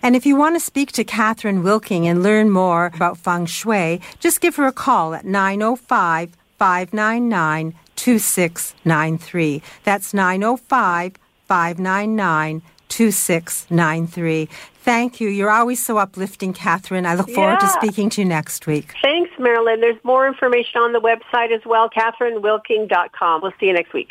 [0.01, 4.01] And if you want to speak to Catherine Wilking and learn more about feng shui,
[4.19, 9.61] just give her a call at 905 599 2693.
[9.83, 11.13] That's 905
[11.47, 14.49] 599 2693.
[14.85, 15.29] Thank you.
[15.29, 17.05] You're always so uplifting, Catherine.
[17.05, 17.67] I look forward yeah.
[17.67, 18.93] to speaking to you next week.
[19.01, 19.81] Thanks, Marilyn.
[19.81, 23.41] There's more information on the website as well, catherinewilking.com.
[23.41, 24.09] We'll see you next week.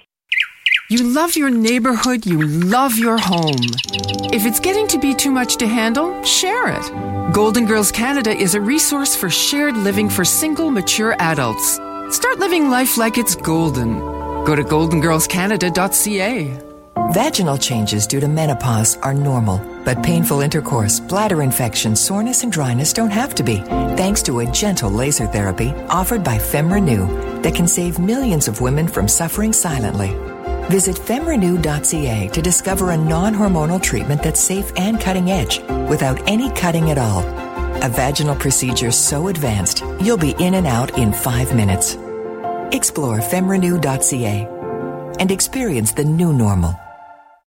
[0.91, 3.57] You love your neighborhood, you love your home.
[4.35, 7.33] If it's getting to be too much to handle, share it.
[7.33, 11.81] Golden Girls Canada is a resource for shared living for single, mature adults.
[12.11, 13.99] Start living life like it's golden.
[14.45, 16.61] Go to goldengirlscanada.ca.
[17.13, 22.93] Vaginal changes due to menopause are normal, but painful intercourse, bladder infection, soreness, and dryness
[22.93, 23.57] don't have to be,
[23.97, 28.87] thanks to a gentle laser therapy offered by FemRenew that can save millions of women
[28.87, 30.15] from suffering silently.
[30.71, 36.51] Visit femrenew.ca to discover a non hormonal treatment that's safe and cutting edge without any
[36.51, 37.21] cutting at all.
[37.83, 41.97] A vaginal procedure so advanced, you'll be in and out in five minutes.
[42.73, 44.49] Explore femrenew.ca
[45.21, 46.79] and experience the new normal.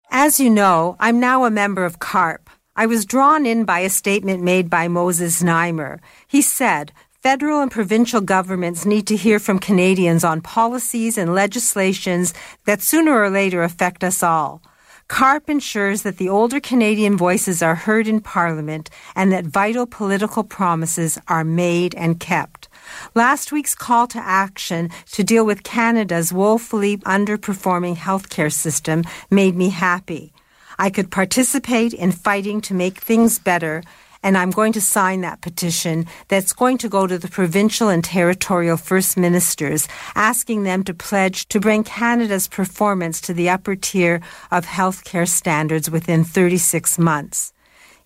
[0.09, 2.49] As you know, I'm now a member of CARP.
[2.76, 5.99] I was drawn in by a statement made by Moses Znaimer.
[6.28, 6.91] He said,
[7.24, 12.34] Federal and provincial governments need to hear from Canadians on policies and legislations
[12.65, 14.61] that sooner or later affect us all.
[15.07, 20.43] CARP ensures that the older Canadian voices are heard in Parliament and that vital political
[20.43, 22.67] promises are made and kept.
[23.15, 29.69] Last week's call to action to deal with Canada's woefully underperforming healthcare system made me
[29.69, 30.34] happy.
[30.78, 33.82] I could participate in fighting to make things better
[34.24, 38.03] and I'm going to sign that petition that's going to go to the provincial and
[38.03, 44.21] territorial first ministers, asking them to pledge to bring Canada's performance to the upper tier
[44.49, 47.53] of healthcare standards within 36 months.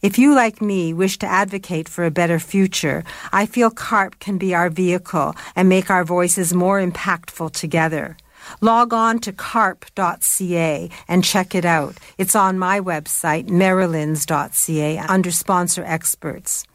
[0.02, 4.38] If you, like me, wish to advocate for a better future, I feel CARP can
[4.38, 8.16] be our vehicle and make our voices more impactful together.
[8.62, 11.98] Log on to carp.ca and check it out.
[12.18, 16.66] It's on my website, marilyns.ca, under sponsor experts.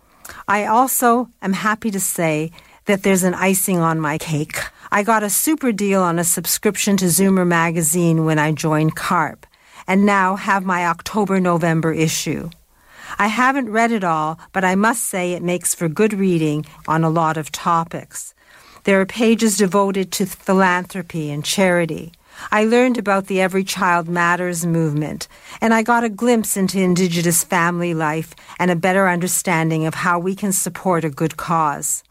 [0.49, 2.53] I also am happy to say
[2.87, 4.59] that there's an icing on my cake.
[4.91, 9.47] I got a super deal on a subscription to Zoomer magazine when I joined CARP,
[9.87, 12.51] and now have my October November issue.
[13.19, 17.05] I haven't read it all, but I must say it makes for good reading on
[17.05, 18.35] a lot of topics.
[18.85, 22.13] There are pages devoted to philanthropy and charity.
[22.51, 25.29] I learned about the Every Child Matters movement,
[25.61, 30.19] and I got a glimpse into Indigenous family life and a better understanding of how
[30.19, 32.03] we can support a good cause.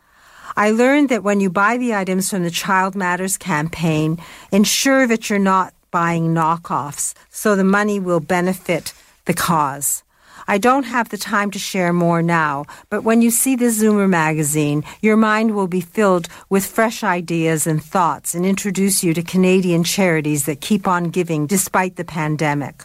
[0.55, 4.17] I learned that when you buy the items from the Child Matters campaign,
[4.51, 8.93] ensure that you're not buying knockoffs so the money will benefit
[9.25, 10.03] the cause.
[10.51, 14.09] I don't have the time to share more now, but when you see the Zoomer
[14.09, 19.23] magazine, your mind will be filled with fresh ideas and thoughts and introduce you to
[19.23, 22.83] Canadian charities that keep on giving despite the pandemic.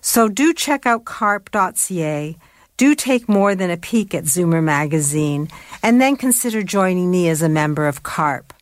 [0.00, 2.38] So do check out carp.ca.
[2.78, 5.50] Do take more than a peek at Zoomer magazine
[5.82, 8.54] and then consider joining me as a member of CARP.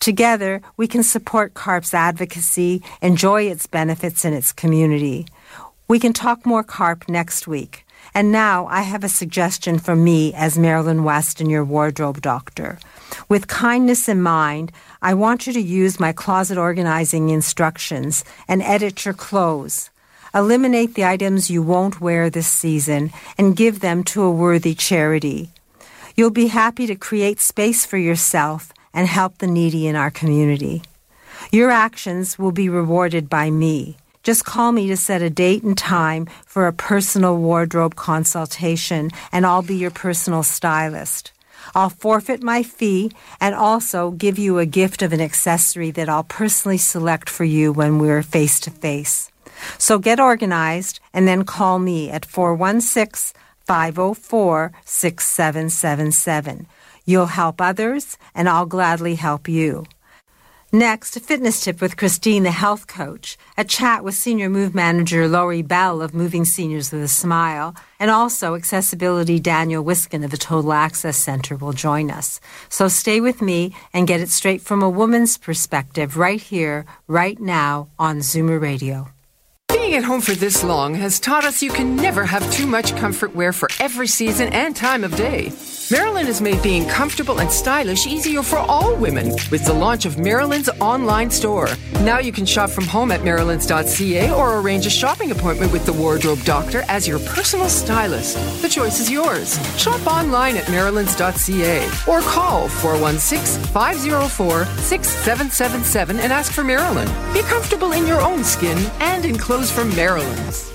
[0.00, 5.26] Together, we can support CARP's advocacy, enjoy its benefits in its community.
[5.92, 7.84] We can talk more carp next week.
[8.14, 12.78] And now I have a suggestion from me as Marilyn Weston your wardrobe doctor.
[13.28, 14.72] With kindness in mind,
[15.02, 19.90] I want you to use my closet organizing instructions and edit your clothes.
[20.32, 25.50] Eliminate the items you won't wear this season and give them to a worthy charity.
[26.16, 30.80] You'll be happy to create space for yourself and help the needy in our community.
[31.50, 33.98] Your actions will be rewarded by me.
[34.22, 39.44] Just call me to set a date and time for a personal wardrobe consultation, and
[39.44, 41.32] I'll be your personal stylist.
[41.74, 43.10] I'll forfeit my fee
[43.40, 47.72] and also give you a gift of an accessory that I'll personally select for you
[47.72, 49.30] when we're face to face.
[49.78, 56.66] So get organized and then call me at 416 504 6777.
[57.04, 59.86] You'll help others, and I'll gladly help you.
[60.74, 65.28] Next, a fitness tip with Christine, the health coach, a chat with senior move manager
[65.28, 70.38] Laurie Bell of Moving Seniors with a Smile, and also accessibility Daniel Wiskin of the
[70.38, 72.40] Total Access Center will join us.
[72.70, 77.38] So stay with me and get it straight from a woman's perspective right here, right
[77.38, 79.08] now on Zoomer Radio.
[79.68, 82.96] Being at home for this long has taught us you can never have too much
[82.96, 85.50] comfort wear for every season and time of day.
[85.92, 90.18] Marilyn has made being comfortable and stylish easier for all women with the launch of
[90.18, 91.68] Marilyn's online store.
[92.00, 95.92] Now you can shop from home at marilyns.ca or arrange a shopping appointment with the
[95.92, 98.38] wardrobe doctor as your personal stylist.
[98.62, 99.58] The choice is yours.
[99.78, 107.08] Shop online at marilyns.ca or call 416 504 6777 and ask for Marilyn.
[107.34, 110.71] Be comfortable in your own skin and in clothes from Marilyn's.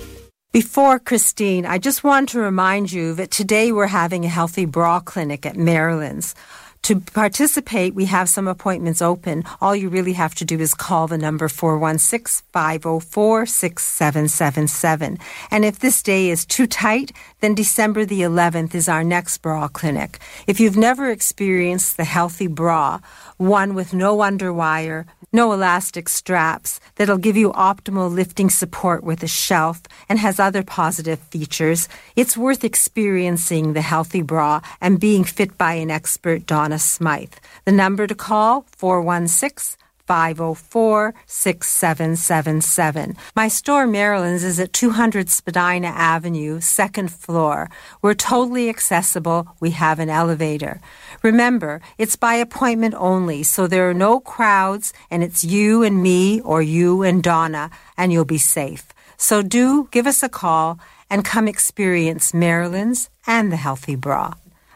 [0.57, 4.99] Before Christine, I just want to remind you that today we're having a healthy bra
[4.99, 6.33] clinic at Marilyn's.
[6.81, 9.43] To participate, we have some appointments open.
[9.61, 15.19] All you really have to do is call the number 416 504 6777.
[15.51, 19.67] And if this day is too tight, then December the 11th is our next bra
[19.67, 20.17] clinic.
[20.47, 22.99] If you've never experienced the healthy bra,
[23.37, 29.27] one with no underwire, no elastic straps, that'll give you optimal lifting support with a
[29.27, 35.57] shelf and has other positive features, it's worth experiencing the healthy bra and being fit
[35.57, 37.33] by an expert Donna Smythe.
[37.65, 39.77] The number to call 416
[40.07, 43.17] 504 6777.
[43.35, 47.69] My store, Marilyn's, is at 200 Spadina Avenue, second floor.
[48.01, 49.47] We're totally accessible.
[49.59, 50.79] We have an elevator.
[51.23, 56.41] Remember, it's by appointment only, so there are no crowds, and it's you and me
[56.41, 58.87] or you and Donna, and you'll be safe.
[59.17, 64.33] So do give us a call and come experience Marilyn's and the Healthy Bra.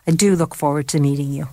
[0.08, 1.48] I do look forward to meeting you.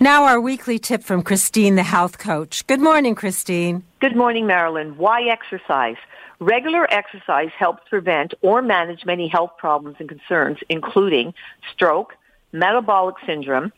[0.00, 2.66] Now, our weekly tip from Christine, the health coach.
[2.66, 3.84] Good morning, Christine.
[4.00, 4.96] Good morning, Marilyn.
[4.96, 5.96] Why exercise?
[6.40, 11.34] Regular exercise helps prevent or manage many health problems and concerns, including
[11.72, 12.16] stroke,
[12.50, 13.72] metabolic syndrome,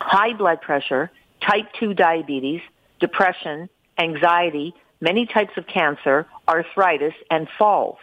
[0.00, 2.60] high blood pressure, type 2 diabetes,
[3.00, 3.68] depression,
[3.98, 7.98] anxiety, many types of cancer, arthritis, and falls.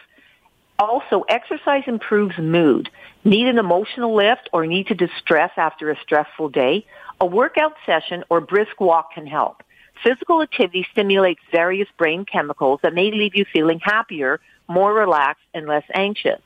[0.78, 2.90] Also, exercise improves mood.
[3.24, 6.86] Need an emotional lift or need to distress after a stressful day?
[7.22, 9.64] A workout session or brisk walk can help.
[10.04, 15.66] Physical activity stimulates various brain chemicals that may leave you feeling happier, more relaxed, and
[15.66, 16.42] less anxious.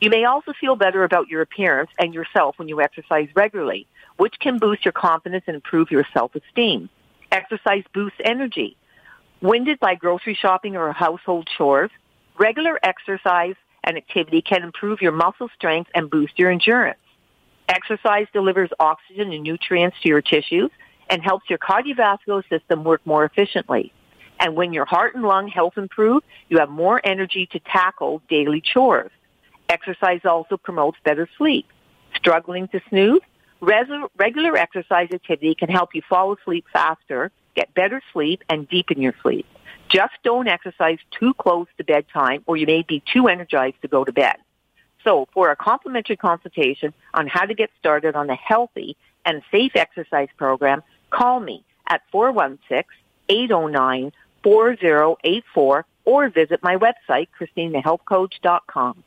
[0.00, 4.34] You may also feel better about your appearance and yourself when you exercise regularly, which
[4.40, 6.88] can boost your confidence and improve your self-esteem.
[7.32, 8.76] Exercise boosts energy.
[9.40, 11.90] Winded by grocery shopping or household chores,
[12.38, 16.98] regular exercise and activity can improve your muscle strength and boost your endurance.
[17.68, 20.70] Exercise delivers oxygen and nutrients to your tissues
[21.10, 23.92] and helps your cardiovascular system work more efficiently.
[24.40, 28.60] And when your heart and lung health improve, you have more energy to tackle daily
[28.60, 29.10] chores.
[29.68, 31.66] Exercise also promotes better sleep.
[32.16, 33.20] Struggling to snooze?
[33.64, 39.14] regular exercise activity can help you fall asleep faster, get better sleep, and deepen your
[39.22, 39.46] sleep.
[39.88, 44.04] Just don't exercise too close to bedtime or you may be too energized to go
[44.04, 44.36] to bed.
[45.04, 49.72] So for a complimentary consultation on how to get started on a healthy and safe
[49.76, 52.00] exercise program, call me at
[53.30, 59.04] 416-809-4084 or visit my website, ChristinaHealthCoach.com.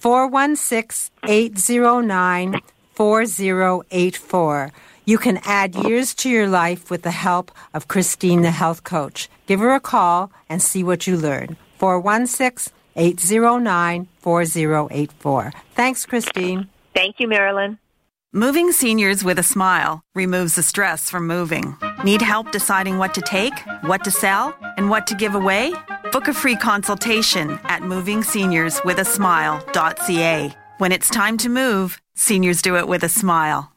[0.00, 2.60] 416-809
[2.98, 4.72] 4084.
[5.04, 9.28] You can add years to your life with the help of Christine, the health coach.
[9.46, 11.56] Give her a call and see what you learn.
[11.78, 15.52] 416 809 4084.
[15.76, 16.66] Thanks, Christine.
[16.92, 17.78] Thank you, Marilyn.
[18.32, 21.76] Moving seniors with a smile removes the stress from moving.
[22.02, 25.72] Need help deciding what to take, what to sell, and what to give away?
[26.10, 30.67] Book a free consultation at MovingSeniorsWithASmile.ca.
[30.78, 33.72] When it's time to move, seniors do it with a smile.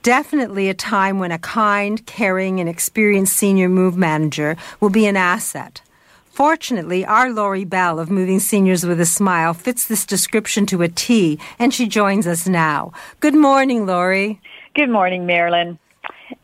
[0.07, 5.17] Definitely a time when a kind, caring, and experienced senior move manager will be an
[5.17, 5.81] asset.
[6.27, 10.87] Fortunately, our Lori Bell of Moving Seniors with a Smile fits this description to a
[10.87, 12.93] T, and she joins us now.
[13.19, 14.39] Good morning, Lori.
[14.75, 15.77] Good morning, Marilyn.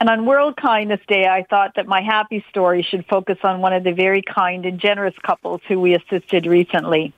[0.02, 3.72] And on World Kindness Day, I thought that my happy story should focus on one
[3.72, 7.14] of the very kind and generous couples who we assisted recently.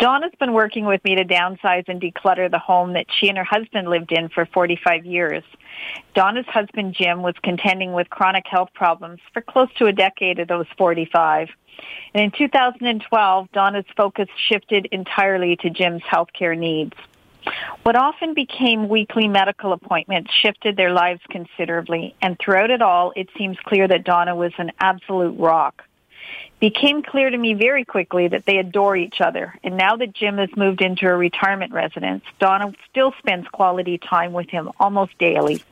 [0.00, 3.44] Donna's been working with me to downsize and declutter the home that she and her
[3.44, 5.44] husband lived in for 45 years.
[6.14, 10.48] Donna's husband, Jim, was contending with chronic health problems for close to a decade of
[10.48, 11.50] those 45.
[12.14, 16.94] And in 2012, Donna's focus shifted entirely to Jim's healthcare needs.
[17.82, 23.28] What often became weekly medical appointments shifted their lives considerably, and throughout it all, it
[23.36, 25.84] seems clear that Donna was an absolute rock.
[26.60, 30.36] Became clear to me very quickly that they adore each other, and now that Jim
[30.36, 35.62] has moved into a retirement residence, Donna still spends quality time with him almost daily.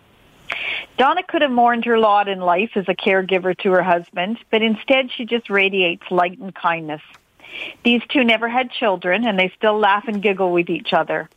[0.97, 4.63] Donna could have mourned her lot in life as a caregiver to her husband, but
[4.63, 7.03] instead she just radiates light and kindness.
[7.85, 11.29] These two never had children, and they still laugh and giggle with each other.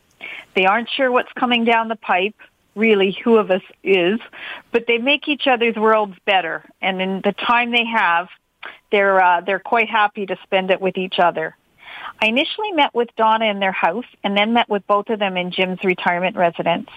[0.54, 2.36] They aren't sure what's coming down the pipe,
[2.74, 4.18] really who of us is,
[4.70, 8.28] but they make each other's worlds better, and in the time they have,
[8.92, 11.56] they're uh, they're quite happy to spend it with each other.
[12.20, 15.36] I initially met with Donna in their house, and then met with both of them
[15.36, 16.88] in Jim's retirement residence.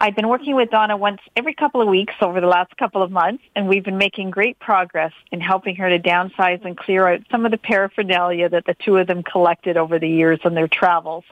[0.00, 3.10] I've been working with Donna once every couple of weeks over the last couple of
[3.10, 7.20] months, and we've been making great progress in helping her to downsize and clear out
[7.30, 10.68] some of the paraphernalia that the two of them collected over the years on their
[10.68, 11.24] travels.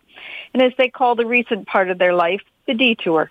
[0.55, 3.31] And as they call the recent part of their life, the detour.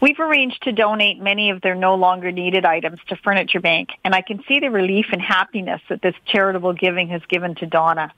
[0.00, 4.14] We've arranged to donate many of their no longer needed items to Furniture Bank, and
[4.14, 8.12] I can see the relief and happiness that this charitable giving has given to Donna.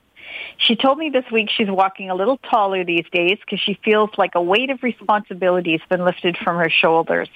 [0.56, 4.10] She told me this week she's walking a little taller these days because she feels
[4.16, 7.28] like a weight of responsibility has been lifted from her shoulders.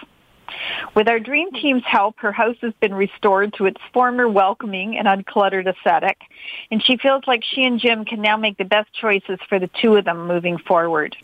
[0.94, 5.06] With our Dream Team's help, her house has been restored to its former welcoming and
[5.06, 6.18] uncluttered aesthetic,
[6.70, 9.70] and she feels like she and Jim can now make the best choices for the
[9.80, 11.16] two of them moving forward.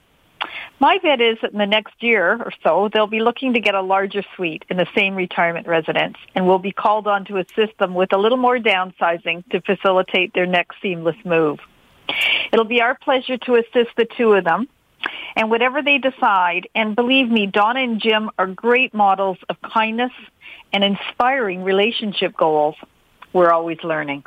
[0.81, 3.75] My bet is that in the next year or so, they'll be looking to get
[3.75, 7.77] a larger suite in the same retirement residence, and will be called on to assist
[7.79, 11.59] them with a little more downsizing to facilitate their next seamless move.
[12.53, 14.69] It'll be our pleasure to assist the two of them
[15.37, 20.13] and whatever they decide, and believe me, Donna and Jim are great models of kindness
[20.73, 22.77] and inspiring relationship goals.
[23.33, 24.25] We're always learning.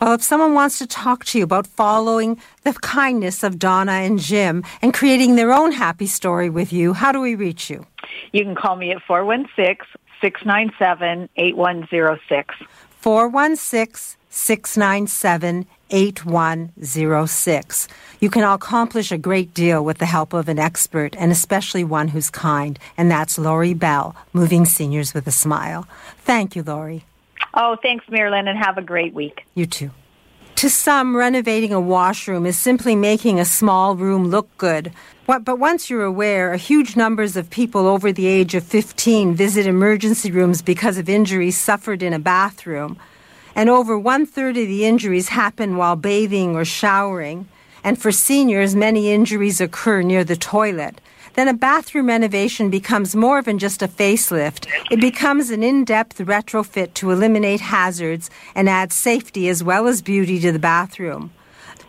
[0.00, 4.18] Well, if someone wants to talk to you about following the kindness of Donna and
[4.18, 7.86] Jim and creating their own happy story with you, how do we reach you?
[8.32, 9.86] You can call me at 416
[10.20, 12.54] 697 8106.
[13.00, 17.88] 416 697 8106.
[18.18, 22.08] You can accomplish a great deal with the help of an expert and especially one
[22.08, 25.86] who's kind, and that's Laurie Bell, Moving Seniors with a Smile.
[26.18, 27.04] Thank you, Laurie.
[27.54, 29.46] Oh, thanks, Marilyn, and have a great week.
[29.54, 29.90] You too.
[30.56, 34.92] To some, renovating a washroom is simply making a small room look good.
[35.26, 39.66] But once you're aware, a huge numbers of people over the age of 15 visit
[39.66, 42.98] emergency rooms because of injuries suffered in a bathroom
[43.54, 47.48] and over one third of the injuries happen while bathing or showering.
[47.82, 51.00] And for seniors, many injuries occur near the toilet.
[51.34, 54.68] Then a bathroom renovation becomes more than just a facelift.
[54.90, 60.00] It becomes an in depth retrofit to eliminate hazards and add safety as well as
[60.00, 61.32] beauty to the bathroom.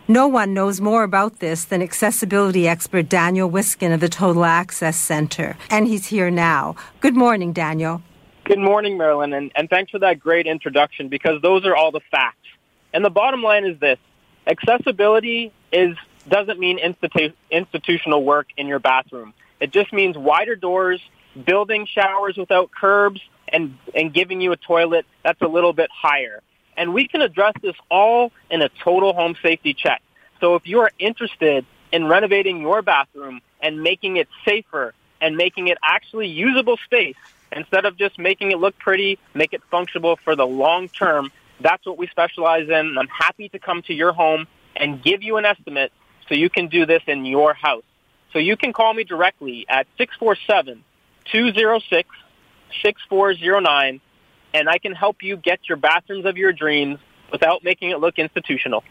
[0.08, 4.96] No one knows more about this than accessibility expert Daniel Wiskin of the Total Access
[4.96, 5.56] Center.
[5.70, 6.74] And he's here now.
[7.00, 8.02] Good morning, Daniel.
[8.44, 12.00] Good morning, Marilyn, and, and thanks for that great introduction because those are all the
[12.10, 12.46] facts.
[12.92, 13.98] And the bottom line is this.
[14.46, 15.96] Accessibility is
[16.28, 19.34] doesn't mean institu- institutional work in your bathroom.
[19.60, 21.00] It just means wider doors,
[21.44, 26.42] building showers without curbs, and, and giving you a toilet that's a little bit higher.
[26.76, 30.02] And we can address this all in a total home safety check.
[30.40, 35.68] So if you are interested in renovating your bathroom and making it safer and making
[35.68, 37.16] it actually usable space,
[37.52, 41.30] Instead of just making it look pretty, make it functional for the long term.
[41.60, 42.98] That's what we specialize in.
[42.98, 45.92] I'm happy to come to your home and give you an estimate
[46.28, 47.84] so you can do this in your house.
[48.32, 49.86] So you can call me directly at
[51.32, 54.00] 647-206-6409
[54.54, 56.98] and I can help you get your bathrooms of your dreams
[57.30, 58.82] without making it look institutional.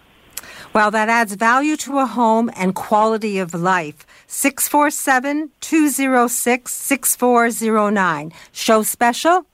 [0.74, 4.06] Well, that adds value to a home and quality of life.
[4.28, 8.34] 647 206 6409.
[8.52, 9.46] Show special?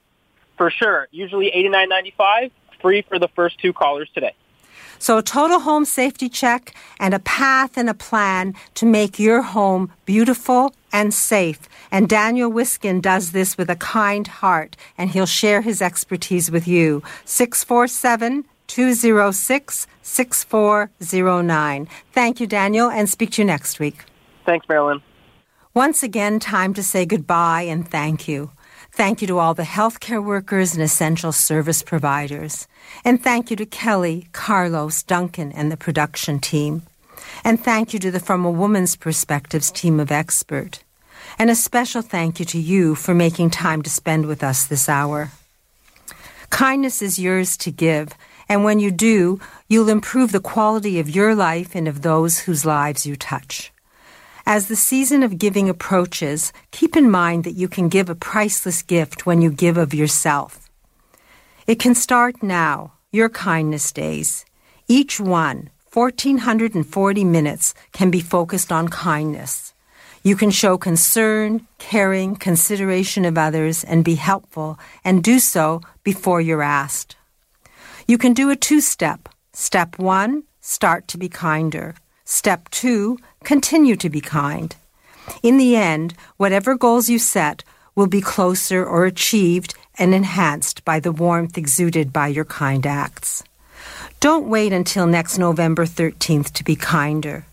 [0.57, 1.07] For sure.
[1.11, 2.51] Usually eighty nine ninety five.
[2.81, 4.33] Free for the first two callers today.
[5.01, 9.41] So, a total home safety check and a path and a plan to make your
[9.41, 11.67] home beautiful and safe.
[11.91, 16.67] And Daniel Wiskin does this with a kind heart, and he'll share his expertise with
[16.67, 17.01] you.
[17.25, 21.87] 647 206 6409.
[22.11, 24.05] Thank you, Daniel, and speak to you next week.
[24.45, 25.01] Thanks, Marilyn.
[25.73, 28.51] Once again, time to say goodbye and thank you.
[28.93, 32.67] Thank you to all the healthcare workers and essential service providers.
[33.05, 36.83] And thank you to Kelly, Carlos, Duncan, and the production team.
[37.43, 40.83] And thank you to the From a Woman's Perspectives team of expert.
[41.39, 44.89] And a special thank you to you for making time to spend with us this
[44.89, 45.31] hour.
[46.49, 48.09] Kindness is yours to give,
[48.49, 49.39] and when you do,
[49.69, 53.71] you'll improve the quality of your life and of those whose lives you touch.
[54.45, 58.81] As the season of giving approaches, keep in mind that you can give a priceless
[58.81, 60.69] gift when you give of yourself.
[61.67, 64.45] It can start now, your kindness days.
[64.87, 69.73] Each one, 1440 minutes, can be focused on kindness.
[70.23, 76.41] You can show concern, caring, consideration of others, and be helpful, and do so before
[76.41, 77.15] you're asked.
[78.07, 79.29] You can do a two step.
[79.53, 81.95] Step one, start to be kinder.
[82.31, 84.73] Step two, continue to be kind.
[85.43, 91.01] In the end, whatever goals you set will be closer or achieved and enhanced by
[91.01, 93.43] the warmth exuded by your kind acts.
[94.21, 97.45] Don't wait until next November 13th to be kinder.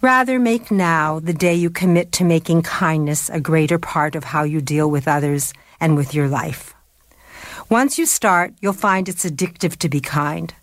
[0.00, 4.44] Rather, make now the day you commit to making kindness a greater part of how
[4.44, 6.74] you deal with others and with your life.
[7.68, 10.54] Once you start, you'll find it's addictive to be kind.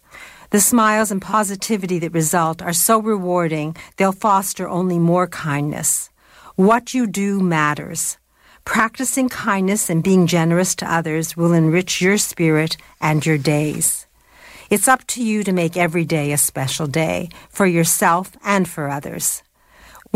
[0.50, 6.10] The smiles and positivity that result are so rewarding, they'll foster only more kindness.
[6.56, 8.18] What you do matters.
[8.64, 14.08] Practicing kindness and being generous to others will enrich your spirit and your days.
[14.70, 18.89] It's up to you to make every day a special day for yourself and for
[18.89, 19.43] others.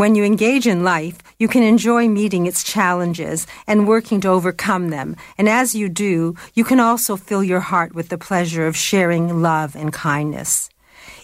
[0.02, 4.90] When you engage in life, you can enjoy meeting its challenges and working to overcome
[4.90, 5.14] them.
[5.38, 9.42] And as you do, you can also fill your heart with the pleasure of sharing
[9.42, 10.68] love and kindness.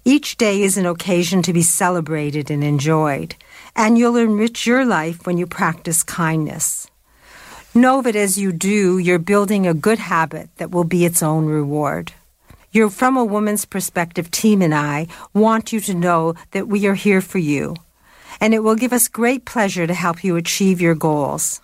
[0.05, 3.35] Each day is an occasion to be celebrated and enjoyed,
[3.75, 6.87] and you'll enrich your life when you practice kindness.
[7.75, 11.47] Know that as you do, you're building a good habit that will be its own
[11.47, 12.13] reward.
[12.71, 16.95] Your From a Woman's Perspective team and I want you to know that we are
[16.95, 17.75] here for you,
[18.41, 21.61] and it will give us great pleasure to help you achieve your goals.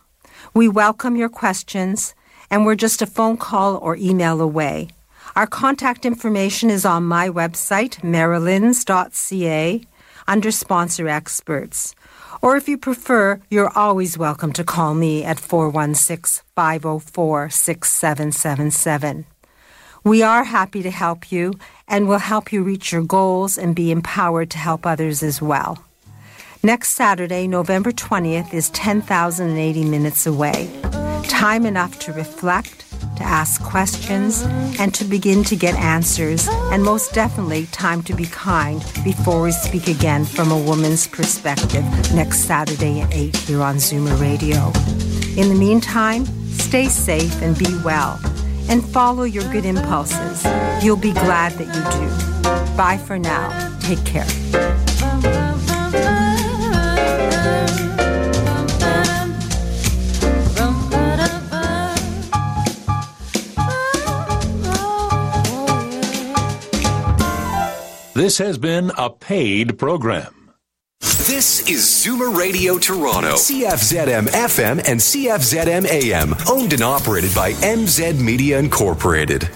[0.54, 2.14] We welcome your questions,
[2.50, 4.88] and we're just a phone call or email away.
[5.36, 9.80] Our contact information is on my website, marilyns.ca,
[10.28, 11.94] under Sponsor Experts.
[12.40, 19.26] Or if you prefer, you're always welcome to call me at 416 504 6777.
[20.04, 21.54] We are happy to help you
[21.88, 25.82] and will help you reach your goals and be empowered to help others as well.
[26.64, 30.70] Next Saturday, November 20th, is 10,080 minutes away.
[31.24, 32.86] Time enough to reflect,
[33.18, 34.44] to ask questions,
[34.80, 39.52] and to begin to get answers, and most definitely time to be kind before we
[39.52, 41.84] speak again from a woman's perspective
[42.14, 44.72] next Saturday at 8 here on Zoomer Radio.
[45.38, 48.18] In the meantime, stay safe and be well
[48.70, 50.42] and follow your good impulses.
[50.82, 52.74] You'll be glad that you do.
[52.74, 53.50] Bye for now.
[53.80, 55.53] Take care.
[68.14, 70.52] This has been a paid program.
[71.00, 78.20] This is Zoomer Radio Toronto, CFZM FM and CFZM AM, owned and operated by MZ
[78.20, 79.50] Media Incorporated.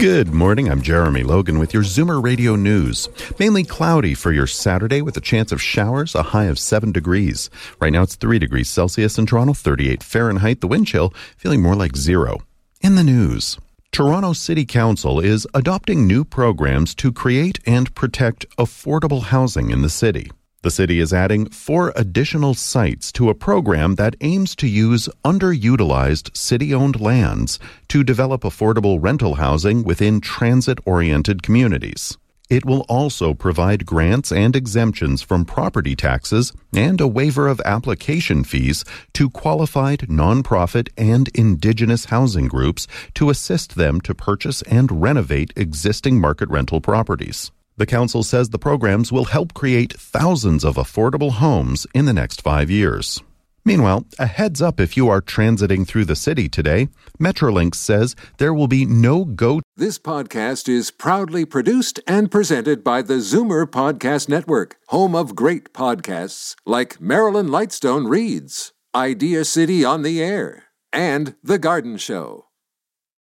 [0.00, 0.70] Good morning.
[0.70, 3.10] I'm Jeremy Logan with your Zoomer Radio News.
[3.38, 7.50] Mainly cloudy for your Saturday with a chance of showers, a high of 7 degrees.
[7.78, 10.62] Right now it's 3 degrees Celsius in Toronto, 38 Fahrenheit.
[10.62, 12.38] The wind chill feeling more like zero.
[12.80, 13.58] In the news.
[13.92, 19.90] Toronto City Council is adopting new programs to create and protect affordable housing in the
[19.90, 20.30] city.
[20.62, 26.36] The city is adding four additional sites to a program that aims to use underutilized
[26.36, 32.16] city owned lands to develop affordable rental housing within transit oriented communities.
[32.50, 38.42] It will also provide grants and exemptions from property taxes and a waiver of application
[38.42, 38.84] fees
[39.14, 46.20] to qualified nonprofit and indigenous housing groups to assist them to purchase and renovate existing
[46.20, 47.52] market rental properties.
[47.76, 52.42] The council says the programs will help create thousands of affordable homes in the next
[52.42, 53.22] five years.
[53.64, 56.88] Meanwhile, a heads up if you are transiting through the city today.
[57.20, 59.60] Metrolinx says there will be no go.
[59.76, 65.72] This podcast is proudly produced and presented by the Zoomer Podcast Network, home of great
[65.72, 72.49] podcasts like Marilyn Lightstone Reads, Idea City on the Air, and The Garden Show.